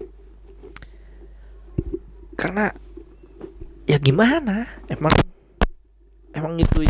Karena 2.39 2.73
ya 3.85 3.99
gimana? 4.01 4.65
Emang 4.89 5.15
emang 6.33 6.55
itu 6.59 6.87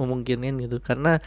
memungkinin 0.00 0.58
gitu. 0.64 0.80
Karena 0.80 1.20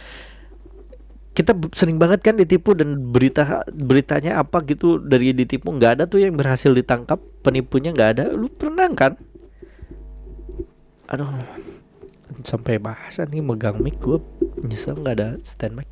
kita 1.37 1.53
sering 1.77 2.01
banget 2.01 2.25
kan 2.25 2.33
ditipu 2.33 2.73
dan 2.73 3.13
berita 3.13 3.61
beritanya 3.69 4.41
apa 4.41 4.65
gitu 4.65 4.97
dari 4.97 5.37
ditipu 5.37 5.69
nggak 5.69 6.01
ada 6.01 6.03
tuh 6.09 6.25
yang 6.25 6.33
berhasil 6.33 6.73
ditangkap 6.73 7.21
penipunya 7.45 7.93
nggak 7.93 8.09
ada. 8.17 8.25
Lu 8.33 8.49
pernah 8.49 8.89
kan? 8.97 9.13
Aduh 11.07 11.29
sampai 12.43 12.77
bahasa 12.77 13.23
nih 13.23 13.43
megang 13.43 13.79
mic 13.79 13.97
gue 13.99 14.19
nyesel 14.63 14.99
nggak 14.99 15.15
ada 15.19 15.29
stand 15.43 15.79
mic. 15.79 15.89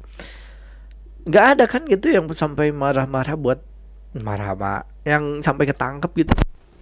Nggak 1.25 1.45
ada 1.57 1.63
kan 1.65 1.83
gitu 1.89 2.13
yang 2.13 2.29
sampai 2.29 2.69
marah-marah 2.69 3.33
buat 3.33 3.59
marah-marah 4.15 4.87
yang 5.03 5.43
sampai 5.43 5.69
ketangkep 5.69 6.11
gitu. 6.25 6.33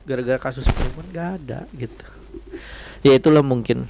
Gara-gara 0.04 0.36
kasus 0.36 0.68
penipuan 0.68 1.08
gak 1.16 1.30
ada 1.40 1.60
gitu. 1.80 2.06
Ya 3.08 3.16
itulah 3.16 3.40
mungkin. 3.40 3.88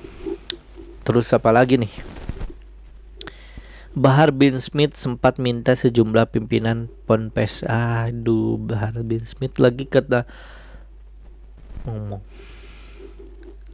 Terus 1.04 1.34
apa 1.34 1.50
lagi 1.50 1.82
nih? 1.82 1.94
Bahar 3.94 4.34
bin 4.34 4.58
Smith 4.58 4.98
sempat 4.98 5.38
minta 5.38 5.78
sejumlah 5.78 6.34
pimpinan 6.34 6.90
ponpes. 7.06 7.62
Aduh, 7.66 8.58
Bahar 8.58 8.98
bin 9.06 9.22
Smith 9.22 9.58
lagi 9.62 9.86
kata 9.86 10.26
ngomong 11.86 12.24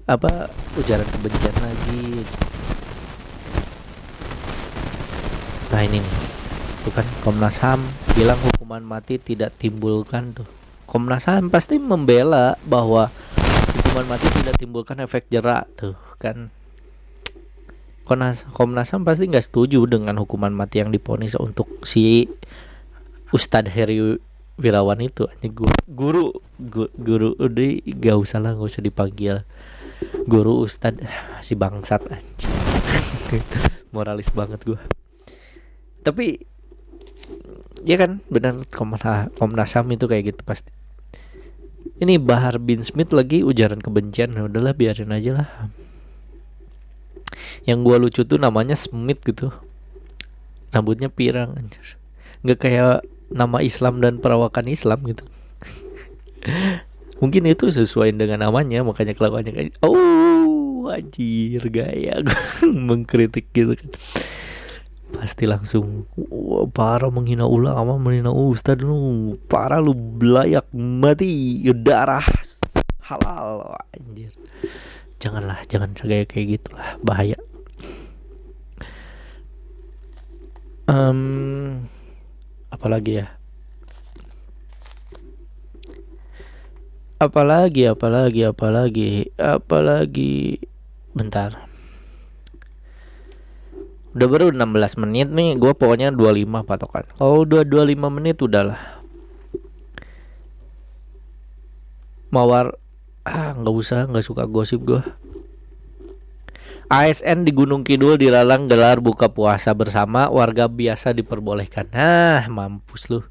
apa? 0.09 0.49
Ujaran 0.73 1.05
kebencian 1.05 1.53
lagi. 1.61 2.25
Nah 5.69 5.85
ini 5.85 6.01
nih, 6.01 6.17
tuh 6.81 6.89
kan 6.89 7.05
Komnas 7.21 7.61
HAM 7.61 7.93
bilang 8.17 8.41
hukuman 8.41 8.81
mati 8.81 9.21
tidak 9.21 9.53
timbulkan 9.61 10.33
tuh. 10.33 10.49
Komnas 10.89 11.29
HAM 11.29 11.53
pasti 11.53 11.77
membela 11.77 12.57
bahwa 12.65 13.13
hukuman 13.77 14.17
mati 14.17 14.25
tidak 14.41 14.57
timbulkan 14.57 14.97
efek 14.97 15.29
jerak 15.29 15.69
tuh 15.77 15.93
kan. 16.17 16.49
Komnas 18.09 18.49
Komnas 18.57 18.89
HAM 18.89 19.05
pasti 19.05 19.29
nggak 19.29 19.45
setuju 19.45 19.85
dengan 19.85 20.17
hukuman 20.17 20.49
mati 20.49 20.81
yang 20.81 20.89
diponis 20.89 21.37
untuk 21.37 21.69
si 21.85 22.25
Ustadz 23.29 23.69
Heri 23.69 24.17
Wirawan 24.57 25.05
itu. 25.05 25.29
Hanya 25.29 25.53
guru 25.53 25.77
guru 25.85 26.25
guru, 26.57 26.89
guru 26.97 27.29
udah 27.37 27.69
gak 27.93 28.17
usah 28.17 28.41
lah 28.41 28.57
gak 28.57 28.73
usah 28.73 28.81
dipanggil 28.81 29.45
guru 30.27 30.63
Ustadz 30.65 31.03
si 31.43 31.53
bangsat 31.55 32.03
aja 32.09 32.49
moralis 33.95 34.29
banget 34.33 34.61
gua. 34.65 34.81
Tapi 36.01 36.41
ya 37.85 37.95
kan 37.99 38.23
benar 38.31 38.65
Komnas 38.69 39.71
HAM 39.75 39.89
itu 39.93 40.05
kayak 40.09 40.33
gitu 40.33 40.41
pasti. 40.45 40.71
Ini 41.99 42.15
Bahar 42.19 42.57
bin 42.63 42.81
Smith 42.81 43.11
lagi 43.11 43.43
ujaran 43.43 43.83
kebencian. 43.83 44.33
Ya 44.33 44.47
udahlah 44.47 44.73
biarin 44.73 45.11
aja 45.11 45.31
lah. 45.43 45.49
Yang 47.67 47.79
gua 47.83 47.97
lucu 47.99 48.21
tuh 48.23 48.39
namanya 48.39 48.73
Smith 48.73 49.21
gitu. 49.27 49.51
Rambutnya 50.71 51.11
pirang 51.11 51.59
anjir. 51.59 51.99
Nggak 52.45 52.59
kayak 52.63 53.03
nama 53.29 53.61
Islam 53.61 54.01
dan 54.01 54.17
perawakan 54.17 54.65
Islam 54.65 55.05
gitu 55.05 55.23
mungkin 57.19 57.43
itu 57.47 57.67
sesuai 57.67 58.15
dengan 58.15 58.47
namanya 58.47 58.83
makanya 58.83 59.15
kelakuannya 59.15 59.51
kayak 59.51 59.71
oh 59.83 60.87
anjir 60.89 61.61
gaya 61.69 62.23
mengkritik 62.87 63.51
gitu 63.53 63.75
kan. 63.75 63.89
Pasti 65.09 65.49
langsung 65.49 66.05
wah, 66.15 66.69
parah 66.69 67.09
menghina 67.09 67.45
ulama 67.45 67.97
menghina 67.97 68.29
ustad 68.29 68.81
lu? 68.81 69.33
Parah 69.49 69.81
lu 69.81 69.93
belayak 69.93 70.69
mati 70.73 71.65
darah 71.73 72.25
halal 73.03 73.73
anjir. 73.93 74.31
Janganlah 75.19 75.65
jangan 75.67 75.91
kayak 75.97 76.31
kayak 76.31 76.61
gitulah 76.61 76.95
bahaya. 77.01 77.35
Um, 80.89 81.85
apalagi 82.73 83.21
ya 83.21 83.38
apalagi 87.19 87.91
apalagi 87.91 88.47
apalagi 88.47 89.11
apalagi. 89.35 90.63
Bentar. 91.11 91.67
Udah 94.15 94.27
baru 94.31 94.55
16 94.55 95.01
menit 95.05 95.27
nih 95.29 95.59
gue 95.59 95.71
pokoknya 95.75 96.15
25 96.15 96.65
patokan. 96.65 97.05
Kalau 97.19 97.45
udah 97.45 97.61
25 97.67 98.09
menit 98.09 98.39
udahlah. 98.39 98.79
Mawar 102.31 102.79
ah 103.27 103.53
nggak 103.53 103.75
usah 103.75 104.07
nggak 104.09 104.25
suka 104.25 104.47
gosip 104.49 104.81
gue 104.87 105.03
ASN 106.89 107.45
di 107.45 107.53
Gunung 107.53 107.85
Kidul 107.85 108.17
dilarang 108.17 108.65
gelar 108.65 108.97
buka 108.97 109.29
puasa 109.29 109.77
bersama 109.77 110.25
warga 110.25 110.65
biasa 110.65 111.13
diperbolehkan. 111.13 111.93
Nah, 111.93 112.49
mampus 112.49 113.13
lu. 113.13 113.21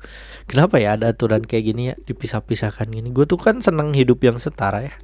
Kenapa 0.47 0.79
ya 0.79 0.95
ada 0.95 1.11
aturan 1.11 1.43
kayak 1.43 1.65
gini 1.67 1.83
ya 1.91 1.95
dipisah-pisahkan 1.99 2.87
gini? 2.87 3.11
Gue 3.11 3.27
tuh 3.27 3.35
kan 3.35 3.59
seneng 3.59 3.91
hidup 3.99 4.23
yang 4.23 4.39
setara 4.39 4.87
ya. 4.87 4.95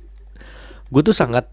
Gue 0.87 1.03
tuh 1.03 1.11
sangat 1.11 1.51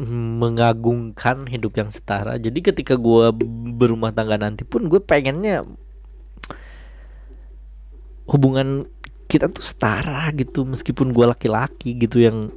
mengagungkan 0.00 1.44
hidup 1.44 1.76
yang 1.76 1.92
setara. 1.92 2.40
Jadi 2.40 2.64
ketika 2.64 2.96
gue 2.96 3.36
berumah 3.76 4.16
tangga 4.16 4.40
nanti 4.40 4.64
pun 4.64 4.88
gue 4.88 5.04
pengennya 5.04 5.68
hubungan 8.24 8.88
kita 9.28 9.52
tuh 9.52 9.60
setara 9.60 10.32
gitu 10.32 10.64
meskipun 10.64 11.12
gue 11.12 11.28
laki-laki 11.28 11.94
gitu 12.00 12.24
yang 12.24 12.50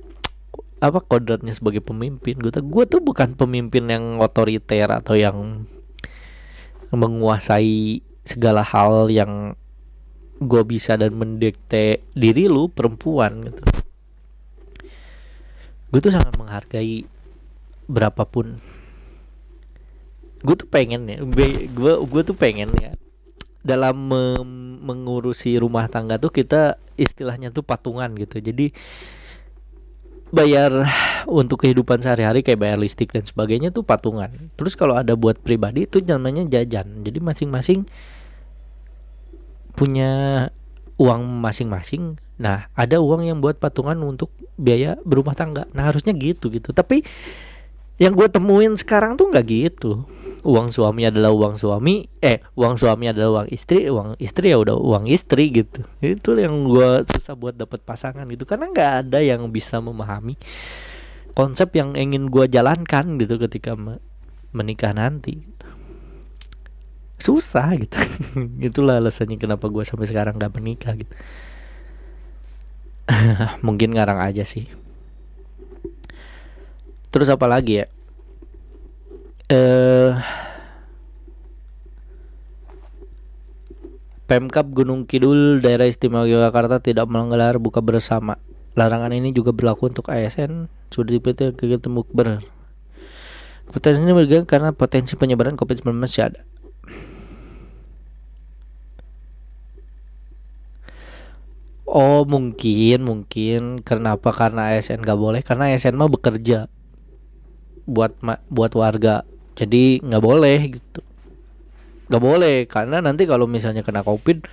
apa 0.84 1.00
kodratnya 1.00 1.56
sebagai 1.56 1.80
pemimpin 1.80 2.36
gue 2.36 2.52
tuh 2.52 2.60
gue 2.60 2.84
tuh 2.84 3.00
bukan 3.00 3.40
pemimpin 3.40 3.88
yang 3.88 4.20
otoriter 4.20 4.92
atau 4.92 5.16
yang 5.16 5.64
menguasai 6.92 8.04
segala 8.28 8.68
hal 8.68 9.08
yang 9.08 9.56
gue 10.44 10.64
bisa 10.68 11.00
dan 11.00 11.16
mendikte 11.16 12.04
diri 12.12 12.52
lu 12.52 12.68
perempuan 12.68 13.48
gitu. 13.48 13.64
Gue 15.88 16.00
tuh 16.04 16.12
sangat 16.12 16.36
menghargai 16.36 17.08
berapapun. 17.88 18.60
Gue 20.44 20.56
tuh 20.60 20.68
pengen 20.68 21.08
ya 21.08 21.24
gue 21.24 21.92
gue 22.04 22.22
tuh 22.28 22.36
pengen 22.36 22.76
ya 22.76 22.92
dalam 23.64 23.96
mengurusi 24.84 25.56
rumah 25.56 25.88
tangga 25.88 26.20
tuh 26.20 26.28
kita 26.28 26.76
istilahnya 27.00 27.56
tuh 27.56 27.64
patungan 27.64 28.12
gitu. 28.20 28.44
Jadi 28.44 28.76
bayar 30.34 30.90
untuk 31.30 31.62
kehidupan 31.62 32.02
sehari-hari 32.02 32.42
kayak 32.42 32.58
bayar 32.58 32.78
listrik 32.82 33.14
dan 33.14 33.22
sebagainya 33.22 33.70
tuh 33.70 33.86
patungan. 33.86 34.34
Terus 34.58 34.74
kalau 34.74 34.98
ada 34.98 35.14
buat 35.14 35.38
pribadi 35.38 35.86
itu 35.86 36.02
namanya 36.02 36.42
jajan. 36.50 37.06
Jadi 37.06 37.22
masing-masing 37.22 37.86
punya 39.78 40.12
uang 40.98 41.22
masing-masing. 41.38 42.18
Nah, 42.42 42.66
ada 42.74 42.98
uang 42.98 43.30
yang 43.30 43.46
buat 43.46 43.62
patungan 43.62 44.02
untuk 44.02 44.34
biaya 44.58 44.98
berumah 45.06 45.38
tangga. 45.38 45.70
Nah, 45.78 45.94
harusnya 45.94 46.18
gitu 46.18 46.50
gitu. 46.50 46.74
Tapi 46.74 47.06
yang 48.02 48.18
gue 48.18 48.26
temuin 48.26 48.74
sekarang 48.74 49.20
tuh 49.20 49.30
nggak 49.30 49.46
gitu. 49.46 50.10
Uang 50.44 50.74
suami 50.74 51.08
adalah 51.08 51.32
uang 51.32 51.56
suami 51.56 52.10
eh 52.20 52.42
uang 52.58 52.76
suami 52.76 53.08
adalah 53.08 53.42
uang 53.42 53.48
istri 53.54 53.88
uang 53.88 54.20
istri 54.20 54.52
ya 54.52 54.58
udah 54.58 54.76
uang 54.76 55.06
istri 55.08 55.54
gitu. 55.54 55.86
Itu 56.02 56.34
yang 56.36 56.66
gue 56.66 57.06
susah 57.06 57.38
buat 57.38 57.54
dapat 57.54 57.86
pasangan 57.86 58.26
gitu 58.34 58.50
karena 58.50 58.74
nggak 58.74 58.92
ada 59.08 59.20
yang 59.22 59.46
bisa 59.54 59.78
memahami 59.78 60.36
konsep 61.38 61.70
yang 61.78 61.94
ingin 61.94 62.34
gue 62.34 62.50
jalankan 62.50 63.22
gitu 63.22 63.38
ketika 63.38 63.78
menikah 64.52 64.92
nanti. 64.92 65.46
Susah 67.22 67.78
gitu. 67.78 67.96
Itulah 68.74 69.00
alasannya 69.00 69.38
kenapa 69.38 69.70
gue 69.70 69.86
sampai 69.86 70.10
sekarang 70.10 70.42
nggak 70.42 70.54
menikah 70.58 70.98
gitu. 70.98 71.14
Mungkin 73.66 73.94
ngarang 73.94 74.18
aja 74.18 74.42
sih 74.42 74.83
terus 77.14 77.30
apa 77.30 77.46
lagi 77.46 77.86
ya 77.86 77.88
eh 79.54 80.18
Pemkap 84.24 84.72
Gunung 84.74 85.06
Kidul 85.06 85.62
Daerah 85.62 85.86
Istimewa 85.86 86.26
Yogyakarta 86.26 86.82
tidak 86.82 87.06
menggelar 87.06 87.60
buka 87.62 87.86
bersama. 87.86 88.40
Larangan 88.74 89.14
ini 89.14 89.30
juga 89.30 89.54
berlaku 89.54 89.94
untuk 89.94 90.10
ASN 90.10 90.72
sudah 90.90 91.12
dipilih 91.20 91.54
kegiatan 91.54 91.92
mukber. 91.92 92.42
Potensi 93.70 94.02
ini 94.02 94.10
bergantung 94.16 94.50
karena 94.50 94.74
potensi 94.74 95.14
penyebaran 95.14 95.54
COVID-19 95.54 95.94
masih 96.02 96.34
ada. 96.34 96.42
Oh 101.86 102.26
mungkin 102.26 103.06
mungkin 103.06 103.86
kenapa 103.86 104.34
karena 104.34 104.74
ASN 104.74 105.06
gak 105.06 105.20
boleh 105.20 105.46
karena 105.46 105.70
ASN 105.70 105.94
mah 105.94 106.10
bekerja 106.10 106.66
buat 107.86 108.16
buat 108.48 108.74
warga. 108.76 109.28
Jadi 109.54 110.02
nggak 110.02 110.24
boleh 110.24 110.60
gitu. 110.74 111.02
Nggak 112.10 112.24
boleh 112.24 112.56
karena 112.66 112.98
nanti 113.04 113.24
kalau 113.30 113.46
misalnya 113.46 113.86
kena 113.86 114.02
covid 114.02 114.46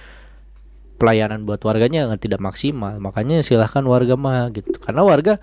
pelayanan 1.01 1.49
buat 1.49 1.63
warganya 1.65 2.11
nggak 2.11 2.21
tidak 2.21 2.41
maksimal. 2.43 3.01
Makanya 3.01 3.41
silahkan 3.41 3.83
warga 3.87 4.15
mah 4.19 4.53
gitu. 4.53 4.77
Karena 4.77 5.03
warga 5.07 5.41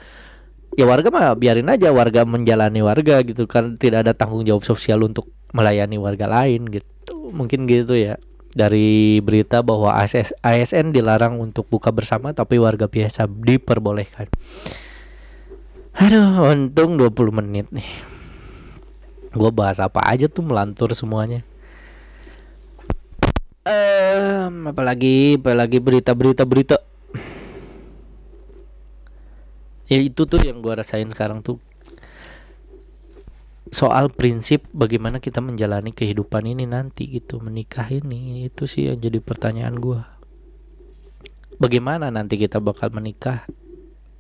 ya 0.78 0.86
warga 0.86 1.10
mah 1.10 1.34
biarin 1.34 1.72
aja 1.72 1.90
warga 1.90 2.28
menjalani 2.28 2.86
warga 2.86 3.24
gitu. 3.26 3.50
Kan 3.50 3.82
tidak 3.82 4.06
ada 4.06 4.14
tanggung 4.14 4.46
jawab 4.46 4.62
sosial 4.68 5.02
untuk 5.02 5.32
melayani 5.56 5.98
warga 5.98 6.30
lain 6.30 6.70
gitu. 6.70 7.34
Mungkin 7.34 7.66
gitu 7.66 7.98
ya. 7.98 8.22
Dari 8.58 9.22
berita 9.22 9.62
bahwa 9.62 9.94
ASN 10.42 10.90
dilarang 10.90 11.38
untuk 11.38 11.70
buka 11.70 11.94
bersama 11.94 12.34
tapi 12.34 12.58
warga 12.58 12.90
biasa 12.90 13.30
diperbolehkan 13.30 14.26
Aduh, 15.98 16.46
untung 16.46 16.94
20 16.94 17.34
menit 17.34 17.74
nih. 17.74 17.90
Gue 19.34 19.50
bahas 19.50 19.82
apa 19.82 20.06
aja 20.06 20.30
tuh 20.30 20.46
melantur 20.46 20.94
semuanya. 20.94 21.42
Um, 23.66 24.70
apalagi, 24.70 25.42
apalagi 25.42 25.82
berita-berita 25.82 26.46
berita. 26.46 26.78
Ya 29.90 29.98
itu 29.98 30.22
tuh 30.30 30.38
yang 30.38 30.62
gue 30.62 30.74
rasain 30.78 31.10
sekarang 31.10 31.42
tuh. 31.42 31.58
soal 33.68 34.08
prinsip 34.08 34.64
bagaimana 34.72 35.20
kita 35.20 35.44
menjalani 35.44 35.92
kehidupan 35.92 36.48
ini 36.48 36.64
nanti 36.64 37.04
gitu 37.12 37.44
menikah 37.44 37.84
ini 37.92 38.48
itu 38.48 38.64
sih 38.64 38.88
yang 38.88 39.00
jadi 39.04 39.20
pertanyaan 39.20 39.76
gue 39.76 40.00
bagaimana 41.60 42.08
nanti 42.08 42.40
kita 42.40 42.64
bakal 42.64 42.96
menikah 42.96 43.44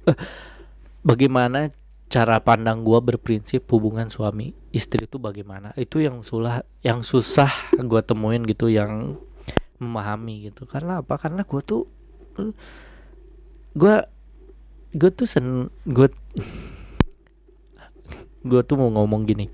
eh, 0.03 0.19
bagaimana 1.07 1.71
cara 2.07 2.39
pandang 2.39 2.83
gue 2.83 2.99
berprinsip 2.99 3.63
hubungan 3.71 4.11
suami 4.11 4.51
istri 4.75 5.07
itu 5.07 5.19
bagaimana? 5.19 5.71
Itu 5.79 6.03
yang 6.03 6.23
sulah 6.23 6.67
yang 6.83 7.03
susah 7.03 7.51
gue 7.79 8.01
temuin 8.03 8.43
gitu 8.43 8.67
yang 8.67 9.15
memahami 9.79 10.51
gitu. 10.51 10.67
Karena 10.67 10.99
apa? 10.99 11.15
Karena 11.15 11.47
gue 11.47 11.61
tuh 11.63 11.87
gue 13.79 13.95
gue 14.95 15.11
tuh 15.15 15.27
sen 15.27 15.71
gue 15.87 16.11
gue 18.51 18.61
tuh 18.67 18.75
mau 18.75 18.91
ngomong 18.91 19.23
gini. 19.23 19.47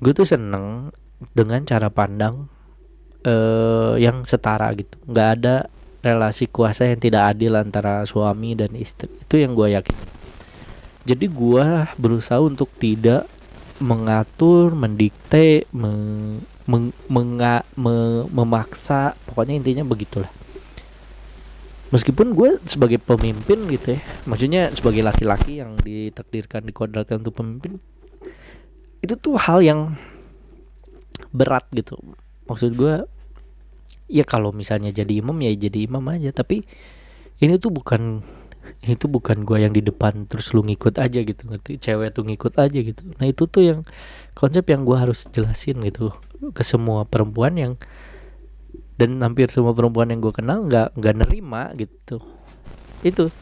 Gue 0.00 0.12
tuh 0.16 0.28
seneng 0.28 0.92
dengan 1.32 1.64
cara 1.64 1.88
pandang 1.88 2.52
uh, 3.24 3.96
yang 3.96 4.28
setara 4.28 4.68
gitu. 4.76 5.00
Nggak 5.08 5.28
ada 5.40 5.56
relasi 6.04 6.52
kuasa 6.52 6.84
yang 6.84 7.00
tidak 7.00 7.32
adil 7.32 7.56
antara 7.56 8.04
suami 8.04 8.52
dan 8.52 8.76
istri. 8.76 9.08
Itu 9.08 9.40
yang 9.40 9.56
gue 9.56 9.72
yakin 9.72 10.13
jadi 11.04 11.26
gue 11.28 11.66
berusaha 12.00 12.40
untuk 12.40 12.72
tidak 12.80 13.28
mengatur, 13.76 14.72
mendikte, 14.72 15.68
meng, 15.76 16.40
meng, 16.64 16.96
menga, 17.12 17.68
me, 17.76 18.24
memaksa, 18.32 19.12
pokoknya 19.28 19.60
intinya 19.60 19.84
begitulah. 19.84 20.32
Meskipun 21.92 22.32
gue 22.34 22.58
sebagai 22.66 22.98
pemimpin 22.98 23.68
gitu 23.70 23.94
ya, 23.94 24.02
maksudnya 24.26 24.72
sebagai 24.72 25.04
laki-laki 25.04 25.62
yang 25.62 25.84
ditakdirkan 25.84 26.66
dikodratkan 26.66 27.22
untuk 27.22 27.38
pemimpin, 27.38 27.78
itu 29.04 29.14
tuh 29.20 29.36
hal 29.36 29.60
yang 29.60 29.94
berat 31.30 31.68
gitu. 31.76 32.00
Maksud 32.48 32.74
gue, 32.74 33.04
ya 34.08 34.24
kalau 34.24 34.50
misalnya 34.50 34.90
jadi 34.90 35.22
imam 35.22 35.36
ya 35.44 35.52
jadi 35.54 35.86
imam 35.86 36.02
aja, 36.10 36.32
tapi 36.32 36.64
ini 37.38 37.60
tuh 37.60 37.70
bukan 37.70 38.24
itu 38.84 39.08
bukan 39.08 39.44
gue 39.48 39.64
yang 39.64 39.72
di 39.72 39.80
depan 39.80 40.28
terus 40.28 40.52
lu 40.52 40.64
ngikut 40.64 41.00
aja 41.00 41.20
gitu 41.24 41.42
ngerti? 41.48 41.80
Cewek 41.80 42.12
tuh 42.12 42.24
ngikut 42.28 42.54
aja 42.60 42.78
gitu. 42.78 43.02
Nah 43.16 43.26
itu 43.28 43.48
tuh 43.48 43.62
yang 43.64 43.80
konsep 44.36 44.64
yang 44.68 44.84
gue 44.84 44.96
harus 44.96 45.24
jelasin 45.32 45.80
gitu 45.84 46.12
ke 46.52 46.62
semua 46.64 47.08
perempuan 47.08 47.56
yang 47.56 47.72
dan 48.94 49.18
hampir 49.24 49.50
semua 49.50 49.74
perempuan 49.74 50.10
yang 50.12 50.22
gue 50.22 50.34
kenal 50.34 50.64
nggak 50.64 50.94
nggak 50.94 51.14
nerima 51.24 51.72
gitu. 51.74 52.22
Itu. 53.02 53.32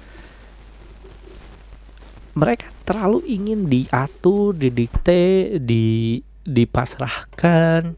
Mereka 2.33 2.73
terlalu 2.89 3.29
ingin 3.29 3.69
diatur 3.69 4.57
didikte 4.57 5.61
di 5.61 6.19
dipasrahkan 6.43 7.95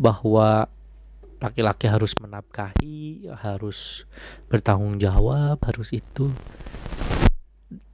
bahwa 0.00 0.66
laki-laki 1.40 1.88
harus 1.88 2.12
menafkahi, 2.20 3.32
harus 3.40 4.04
bertanggung 4.52 5.00
jawab, 5.00 5.56
harus 5.64 5.96
itu. 5.96 6.28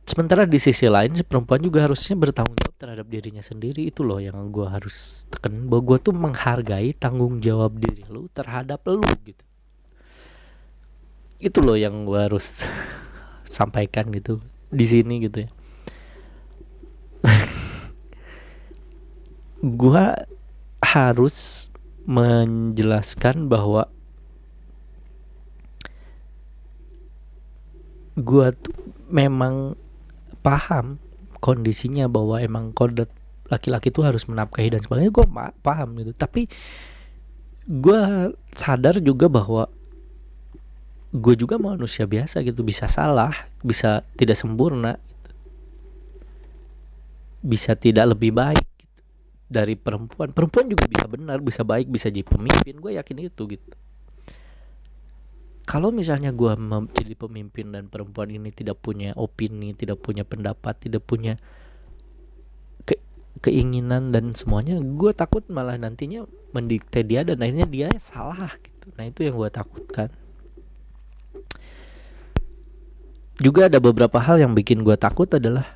Sementara 0.07 0.47
di 0.47 0.59
sisi 0.59 0.87
lain 0.87 1.15
si 1.19 1.23
perempuan 1.27 1.63
juga 1.63 1.87
harusnya 1.87 2.15
bertanggung 2.15 2.59
jawab 2.59 2.77
terhadap 2.79 3.07
dirinya 3.11 3.43
sendiri 3.43 3.91
itu 3.91 4.07
loh 4.07 4.23
yang 4.23 4.55
gue 4.55 4.67
harus 4.67 5.27
tekan 5.31 5.67
bahwa 5.67 5.83
gue 5.83 5.99
tuh 5.99 6.15
menghargai 6.15 6.95
tanggung 6.95 7.43
jawab 7.43 7.75
diri 7.79 8.07
lu 8.07 8.31
terhadap 8.31 8.83
lu 8.87 9.03
gitu. 9.27 9.45
Itu 11.43 11.59
loh 11.59 11.75
yang 11.75 12.07
gue 12.07 12.19
harus 12.19 12.67
sampaikan 13.59 14.11
gitu 14.15 14.39
di 14.71 14.87
sini 14.87 15.27
gitu 15.27 15.43
ya. 15.43 15.51
gue 19.83 20.05
harus 20.87 21.67
menjelaskan 22.07 23.51
bahwa 23.51 23.91
gua 28.17 28.55
tuh 28.55 28.75
memang 29.11 29.77
paham 30.41 31.03
kondisinya 31.43 32.07
bahwa 32.07 32.39
emang 32.41 32.71
kodrat 32.73 33.11
laki-laki 33.47 33.95
tuh 33.95 34.07
harus 34.07 34.27
menafkahi 34.27 34.75
dan 34.75 34.83
sebagainya. 34.83 35.15
Gue 35.15 35.27
paham 35.63 35.89
gitu. 36.03 36.13
Tapi 36.15 36.51
gue 37.67 38.01
sadar 38.55 38.99
juga 39.03 39.27
bahwa 39.31 39.71
gue 41.15 41.35
juga 41.39 41.59
manusia 41.59 42.07
biasa 42.07 42.43
gitu. 42.43 42.67
Bisa 42.67 42.91
salah 42.91 43.35
bisa 43.63 44.03
tidak 44.19 44.39
sempurna 44.39 44.99
gitu. 45.23 45.35
bisa 47.47 47.79
tidak 47.79 48.11
lebih 48.19 48.35
baik 48.35 48.67
dari 49.47 49.79
perempuan. 49.79 50.35
Perempuan 50.35 50.67
juga 50.67 50.85
bisa 50.91 51.07
benar 51.07 51.39
bisa 51.39 51.63
baik 51.63 51.87
bisa 51.91 52.11
jadi 52.11 52.27
pemimpin. 52.27 52.79
Gue 52.83 52.99
yakin 52.99 53.31
itu 53.31 53.43
gitu. 53.47 53.71
Kalau 55.67 55.91
misalnya 55.91 56.31
gue 56.31 56.55
jadi 56.95 57.19
pemimpin 57.19 57.75
dan 57.75 57.91
perempuan 57.91 58.31
ini 58.31 58.55
tidak 58.55 58.79
punya 58.79 59.11
opini 59.19 59.75
tidak 59.75 59.99
punya 59.99 60.23
pendapat 60.23 60.79
tidak 60.79 61.03
punya 61.03 61.43
ke 62.87 62.95
keinginan 63.43 64.15
dan 64.15 64.31
semuanya 64.31 64.79
gue 64.79 65.11
takut 65.11 65.43
malah 65.51 65.75
nantinya 65.75 66.23
mendikte 66.55 67.03
dia 67.03 67.27
dan 67.27 67.43
akhirnya 67.43 67.67
dia 67.67 67.91
salah 67.99 68.55
gitu. 68.63 68.95
Nah 68.95 69.11
itu 69.11 69.27
yang 69.27 69.35
gue 69.35 69.51
takutkan. 69.51 70.09
Juga 73.37 73.69
ada 73.69 73.83
beberapa 73.83 74.17
hal 74.17 74.41
yang 74.41 74.57
bikin 74.57 74.81
gue 74.81 74.97
takut 74.97 75.29
adalah 75.29 75.76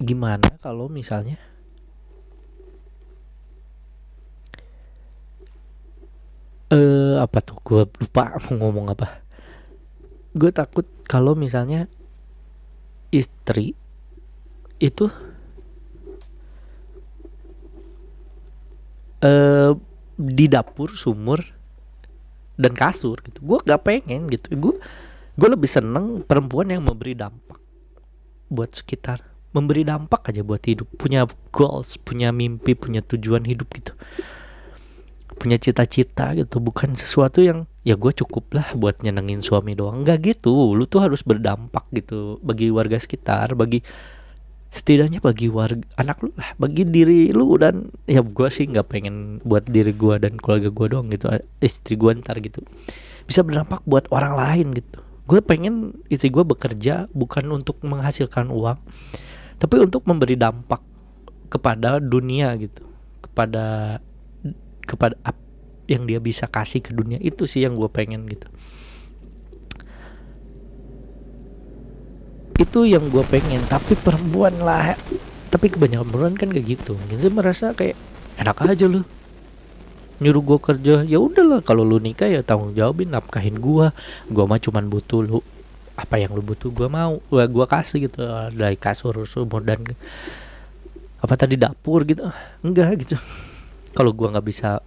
gimana 0.00 0.56
kalau 0.64 0.88
misalnya? 0.88 1.36
Eh 6.72 7.14
apa 7.20 7.38
tuh? 7.44 7.60
Gue 7.60 7.82
lupa 7.84 8.32
mau 8.48 8.52
ngomong 8.56 8.96
apa. 8.96 9.20
Gue 10.32 10.50
takut 10.50 10.88
kalau 11.04 11.36
misalnya 11.36 11.84
istri 13.12 13.76
itu 14.80 15.12
eh 19.20 19.76
di 20.20 20.46
dapur 20.48 20.96
sumur 20.96 21.40
dan 22.56 22.72
kasur 22.72 23.20
gitu. 23.28 23.44
Gue 23.44 23.58
gak 23.68 23.84
pengen 23.84 24.32
gitu. 24.32 24.48
Gue 24.56 24.74
gue 25.36 25.48
lebih 25.48 25.68
seneng 25.68 26.24
perempuan 26.24 26.72
yang 26.72 26.84
memberi 26.84 27.12
dampak 27.12 27.60
buat 28.50 28.72
sekitar 28.72 29.29
memberi 29.50 29.82
dampak 29.82 30.30
aja 30.30 30.42
buat 30.46 30.62
hidup. 30.62 30.86
Punya 30.94 31.26
goals 31.50 31.98
punya 31.98 32.30
mimpi 32.30 32.78
punya 32.78 33.02
tujuan 33.02 33.42
hidup 33.42 33.66
gitu. 33.74 33.92
Punya 35.40 35.56
cita-cita 35.56 36.36
gitu. 36.36 36.62
Bukan 36.62 36.94
sesuatu 36.94 37.42
yang 37.42 37.66
ya 37.82 37.96
gue 37.96 38.12
cukup 38.12 38.52
lah 38.54 38.66
buat 38.76 39.02
nyenengin 39.02 39.42
suami 39.42 39.74
doang. 39.74 40.06
Nggak 40.06 40.36
gitu. 40.36 40.52
Lu 40.52 40.84
tuh 40.86 41.02
harus 41.02 41.26
berdampak 41.26 41.88
gitu 41.96 42.38
bagi 42.44 42.70
warga 42.70 43.00
sekitar 43.00 43.56
bagi 43.58 43.82
setidaknya 44.70 45.18
bagi 45.18 45.50
warga 45.50 45.82
anak 45.98 46.22
lu 46.22 46.30
lah 46.38 46.54
bagi 46.62 46.86
diri 46.86 47.34
lu 47.34 47.58
dan 47.58 47.90
ya 48.06 48.22
gue 48.22 48.48
sih 48.54 48.70
nggak 48.70 48.86
pengen 48.86 49.42
buat 49.42 49.66
diri 49.66 49.90
gue 49.90 50.14
dan 50.22 50.38
keluarga 50.38 50.70
gue 50.70 50.86
doang 50.94 51.10
gitu. 51.10 51.26
Istri 51.58 51.98
gue 51.98 52.10
ntar 52.22 52.38
gitu. 52.38 52.62
Bisa 53.26 53.42
berdampak 53.42 53.82
buat 53.86 54.06
orang 54.14 54.38
lain 54.38 54.78
gitu. 54.78 55.02
Gue 55.26 55.38
pengen 55.42 55.94
istri 56.10 56.30
gue 56.30 56.42
bekerja 56.42 57.06
bukan 57.14 57.50
untuk 57.54 57.78
menghasilkan 57.86 58.50
uang 58.50 58.78
tapi 59.60 59.76
untuk 59.76 60.08
memberi 60.08 60.40
dampak 60.40 60.80
kepada 61.52 62.00
dunia 62.00 62.56
gitu 62.56 62.88
kepada 63.20 64.00
kepada 64.88 65.14
yang 65.90 66.06
dia 66.06 66.22
bisa 66.22 66.46
kasih 66.46 66.80
ke 66.80 66.94
dunia 66.94 67.18
itu 67.18 67.44
sih 67.50 67.66
yang 67.66 67.74
gue 67.74 67.90
pengen 67.90 68.24
gitu. 68.30 68.46
Itu 72.54 72.86
yang 72.86 73.10
gue 73.10 73.26
pengen 73.26 73.66
tapi 73.66 73.98
perempuan 73.98 74.62
lah. 74.62 74.94
Tapi 75.50 75.66
kebanyakan 75.66 76.14
perempuan 76.14 76.34
kan 76.38 76.48
kayak 76.54 76.78
gitu. 76.78 76.94
Gitu 77.10 77.26
merasa 77.34 77.74
kayak 77.74 77.98
enak 78.38 78.62
aja 78.62 78.86
lu. 78.86 79.02
Nyuruh 80.22 80.42
gue 80.46 80.58
kerja 80.62 80.94
ya 81.02 81.18
udahlah. 81.18 81.66
Kalau 81.66 81.82
lu 81.82 81.98
nikah 81.98 82.30
ya 82.30 82.46
tanggung 82.46 82.70
jawabin 82.78 83.10
nafkahin 83.10 83.58
gue 83.58 83.90
gue 84.30 84.44
mah 84.46 84.60
cuman 84.62 84.86
butuh 84.86 85.26
lu 85.26 85.42
apa 86.00 86.16
yang 86.16 86.32
lu 86.32 86.40
butuh 86.40 86.72
gue 86.72 86.88
mau 86.88 87.20
gue 87.28 87.44
gua 87.52 87.66
kasih 87.68 88.08
gitu 88.08 88.24
dari 88.56 88.80
kasur 88.80 89.12
sumur 89.28 89.60
dan 89.60 89.84
apa 91.20 91.34
tadi 91.36 91.60
dapur 91.60 92.08
gitu. 92.08 92.24
Enggak 92.64 93.04
gitu. 93.04 93.16
Kalau 93.96 94.16
gue 94.16 94.28
nggak 94.30 94.46
bisa 94.46 94.80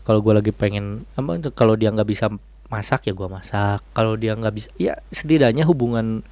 kalau 0.00 0.24
gue 0.24 0.32
lagi 0.32 0.50
pengen 0.50 1.04
apa 1.14 1.52
kalau 1.52 1.76
dia 1.76 1.92
nggak 1.92 2.08
bisa 2.08 2.32
masak 2.72 3.06
ya 3.06 3.12
gue 3.12 3.28
masak. 3.28 3.84
Kalau 3.92 4.16
dia 4.16 4.32
nggak 4.32 4.54
bisa 4.54 4.70
ya 4.80 4.96
setidaknya 5.12 5.68
hubungan 5.68 6.24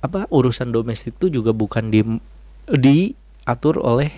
apa 0.00 0.30
urusan 0.30 0.70
domestik 0.70 1.18
itu 1.18 1.42
juga 1.42 1.50
bukan 1.50 1.90
di 1.90 2.00
diatur 2.70 3.82
oleh 3.82 4.14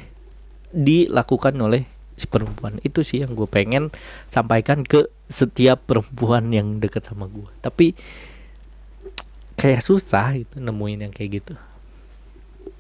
dilakukan 0.71 1.57
oleh 1.57 1.89
si 2.21 2.29
perempuan. 2.29 2.79
Itu 2.85 3.01
sih 3.01 3.25
yang 3.25 3.33
gue 3.33 3.49
pengen 3.49 3.91
sampaikan 4.29 4.85
ke 4.85 5.09
setiap 5.27 5.83
perempuan 5.87 6.55
yang 6.55 6.79
deket 6.79 7.03
sama 7.07 7.27
gue 7.27 7.51
tapi 7.63 7.99
kayak 9.57 9.81
susah 9.83 10.37
itu 10.37 10.61
nemuin 10.61 11.09
yang 11.09 11.13
kayak 11.13 11.43
gitu. 11.43 11.55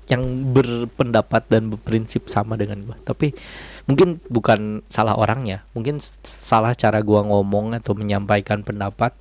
Yang 0.06 0.22
berpendapat 0.54 1.50
dan 1.50 1.74
berprinsip 1.74 2.30
sama 2.30 2.54
dengan 2.54 2.78
gue 2.86 2.94
tapi 3.02 3.34
mungkin 3.90 4.22
bukan 4.30 4.84
salah 4.86 5.18
orangnya. 5.18 5.66
Mungkin 5.74 5.98
salah 6.22 6.76
cara 6.76 7.02
gue 7.02 7.20
ngomong 7.26 7.74
atau 7.74 7.96
menyampaikan 7.96 8.62
pendapat. 8.62 9.16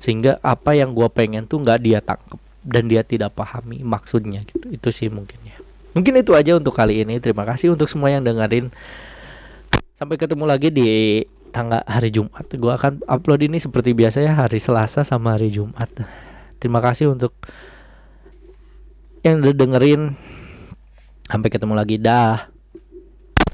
Sehingga 0.00 0.40
apa 0.40 0.74
yang 0.74 0.96
gue 0.96 1.06
pengen 1.12 1.44
tuh 1.44 1.60
nggak 1.60 1.80
dia 1.82 2.00
tangkap 2.00 2.40
dan 2.64 2.88
dia 2.88 3.04
tidak 3.04 3.36
pahami 3.36 3.84
maksudnya 3.84 4.40
gitu. 4.48 4.72
Itu 4.72 4.88
sih 4.94 5.12
mungkin 5.12 5.38
ya. 5.44 5.58
Mungkin 5.92 6.18
itu 6.18 6.32
aja 6.32 6.56
untuk 6.56 6.74
kali 6.74 7.04
ini. 7.04 7.20
Terima 7.20 7.44
kasih 7.44 7.76
untuk 7.76 7.86
semua 7.86 8.10
yang 8.10 8.24
dengerin. 8.24 8.72
Sampai 9.94 10.18
ketemu 10.18 10.44
lagi 10.48 10.74
di 10.74 11.22
tangga 11.54 11.86
hari 11.86 12.10
Jumat. 12.10 12.48
Gue 12.50 12.72
akan 12.74 13.06
upload 13.06 13.46
ini 13.46 13.62
seperti 13.62 13.94
biasa 13.94 14.24
ya 14.24 14.34
hari 14.34 14.58
Selasa 14.58 15.06
sama 15.06 15.38
hari 15.38 15.54
Jumat 15.54 15.92
terima 16.64 16.80
kasih 16.80 17.12
untuk 17.12 17.36
yang 19.20 19.44
udah 19.44 19.52
dengerin. 19.52 20.16
Sampai 21.28 21.52
ketemu 21.52 21.76
lagi 21.76 22.00
dah 22.00 22.53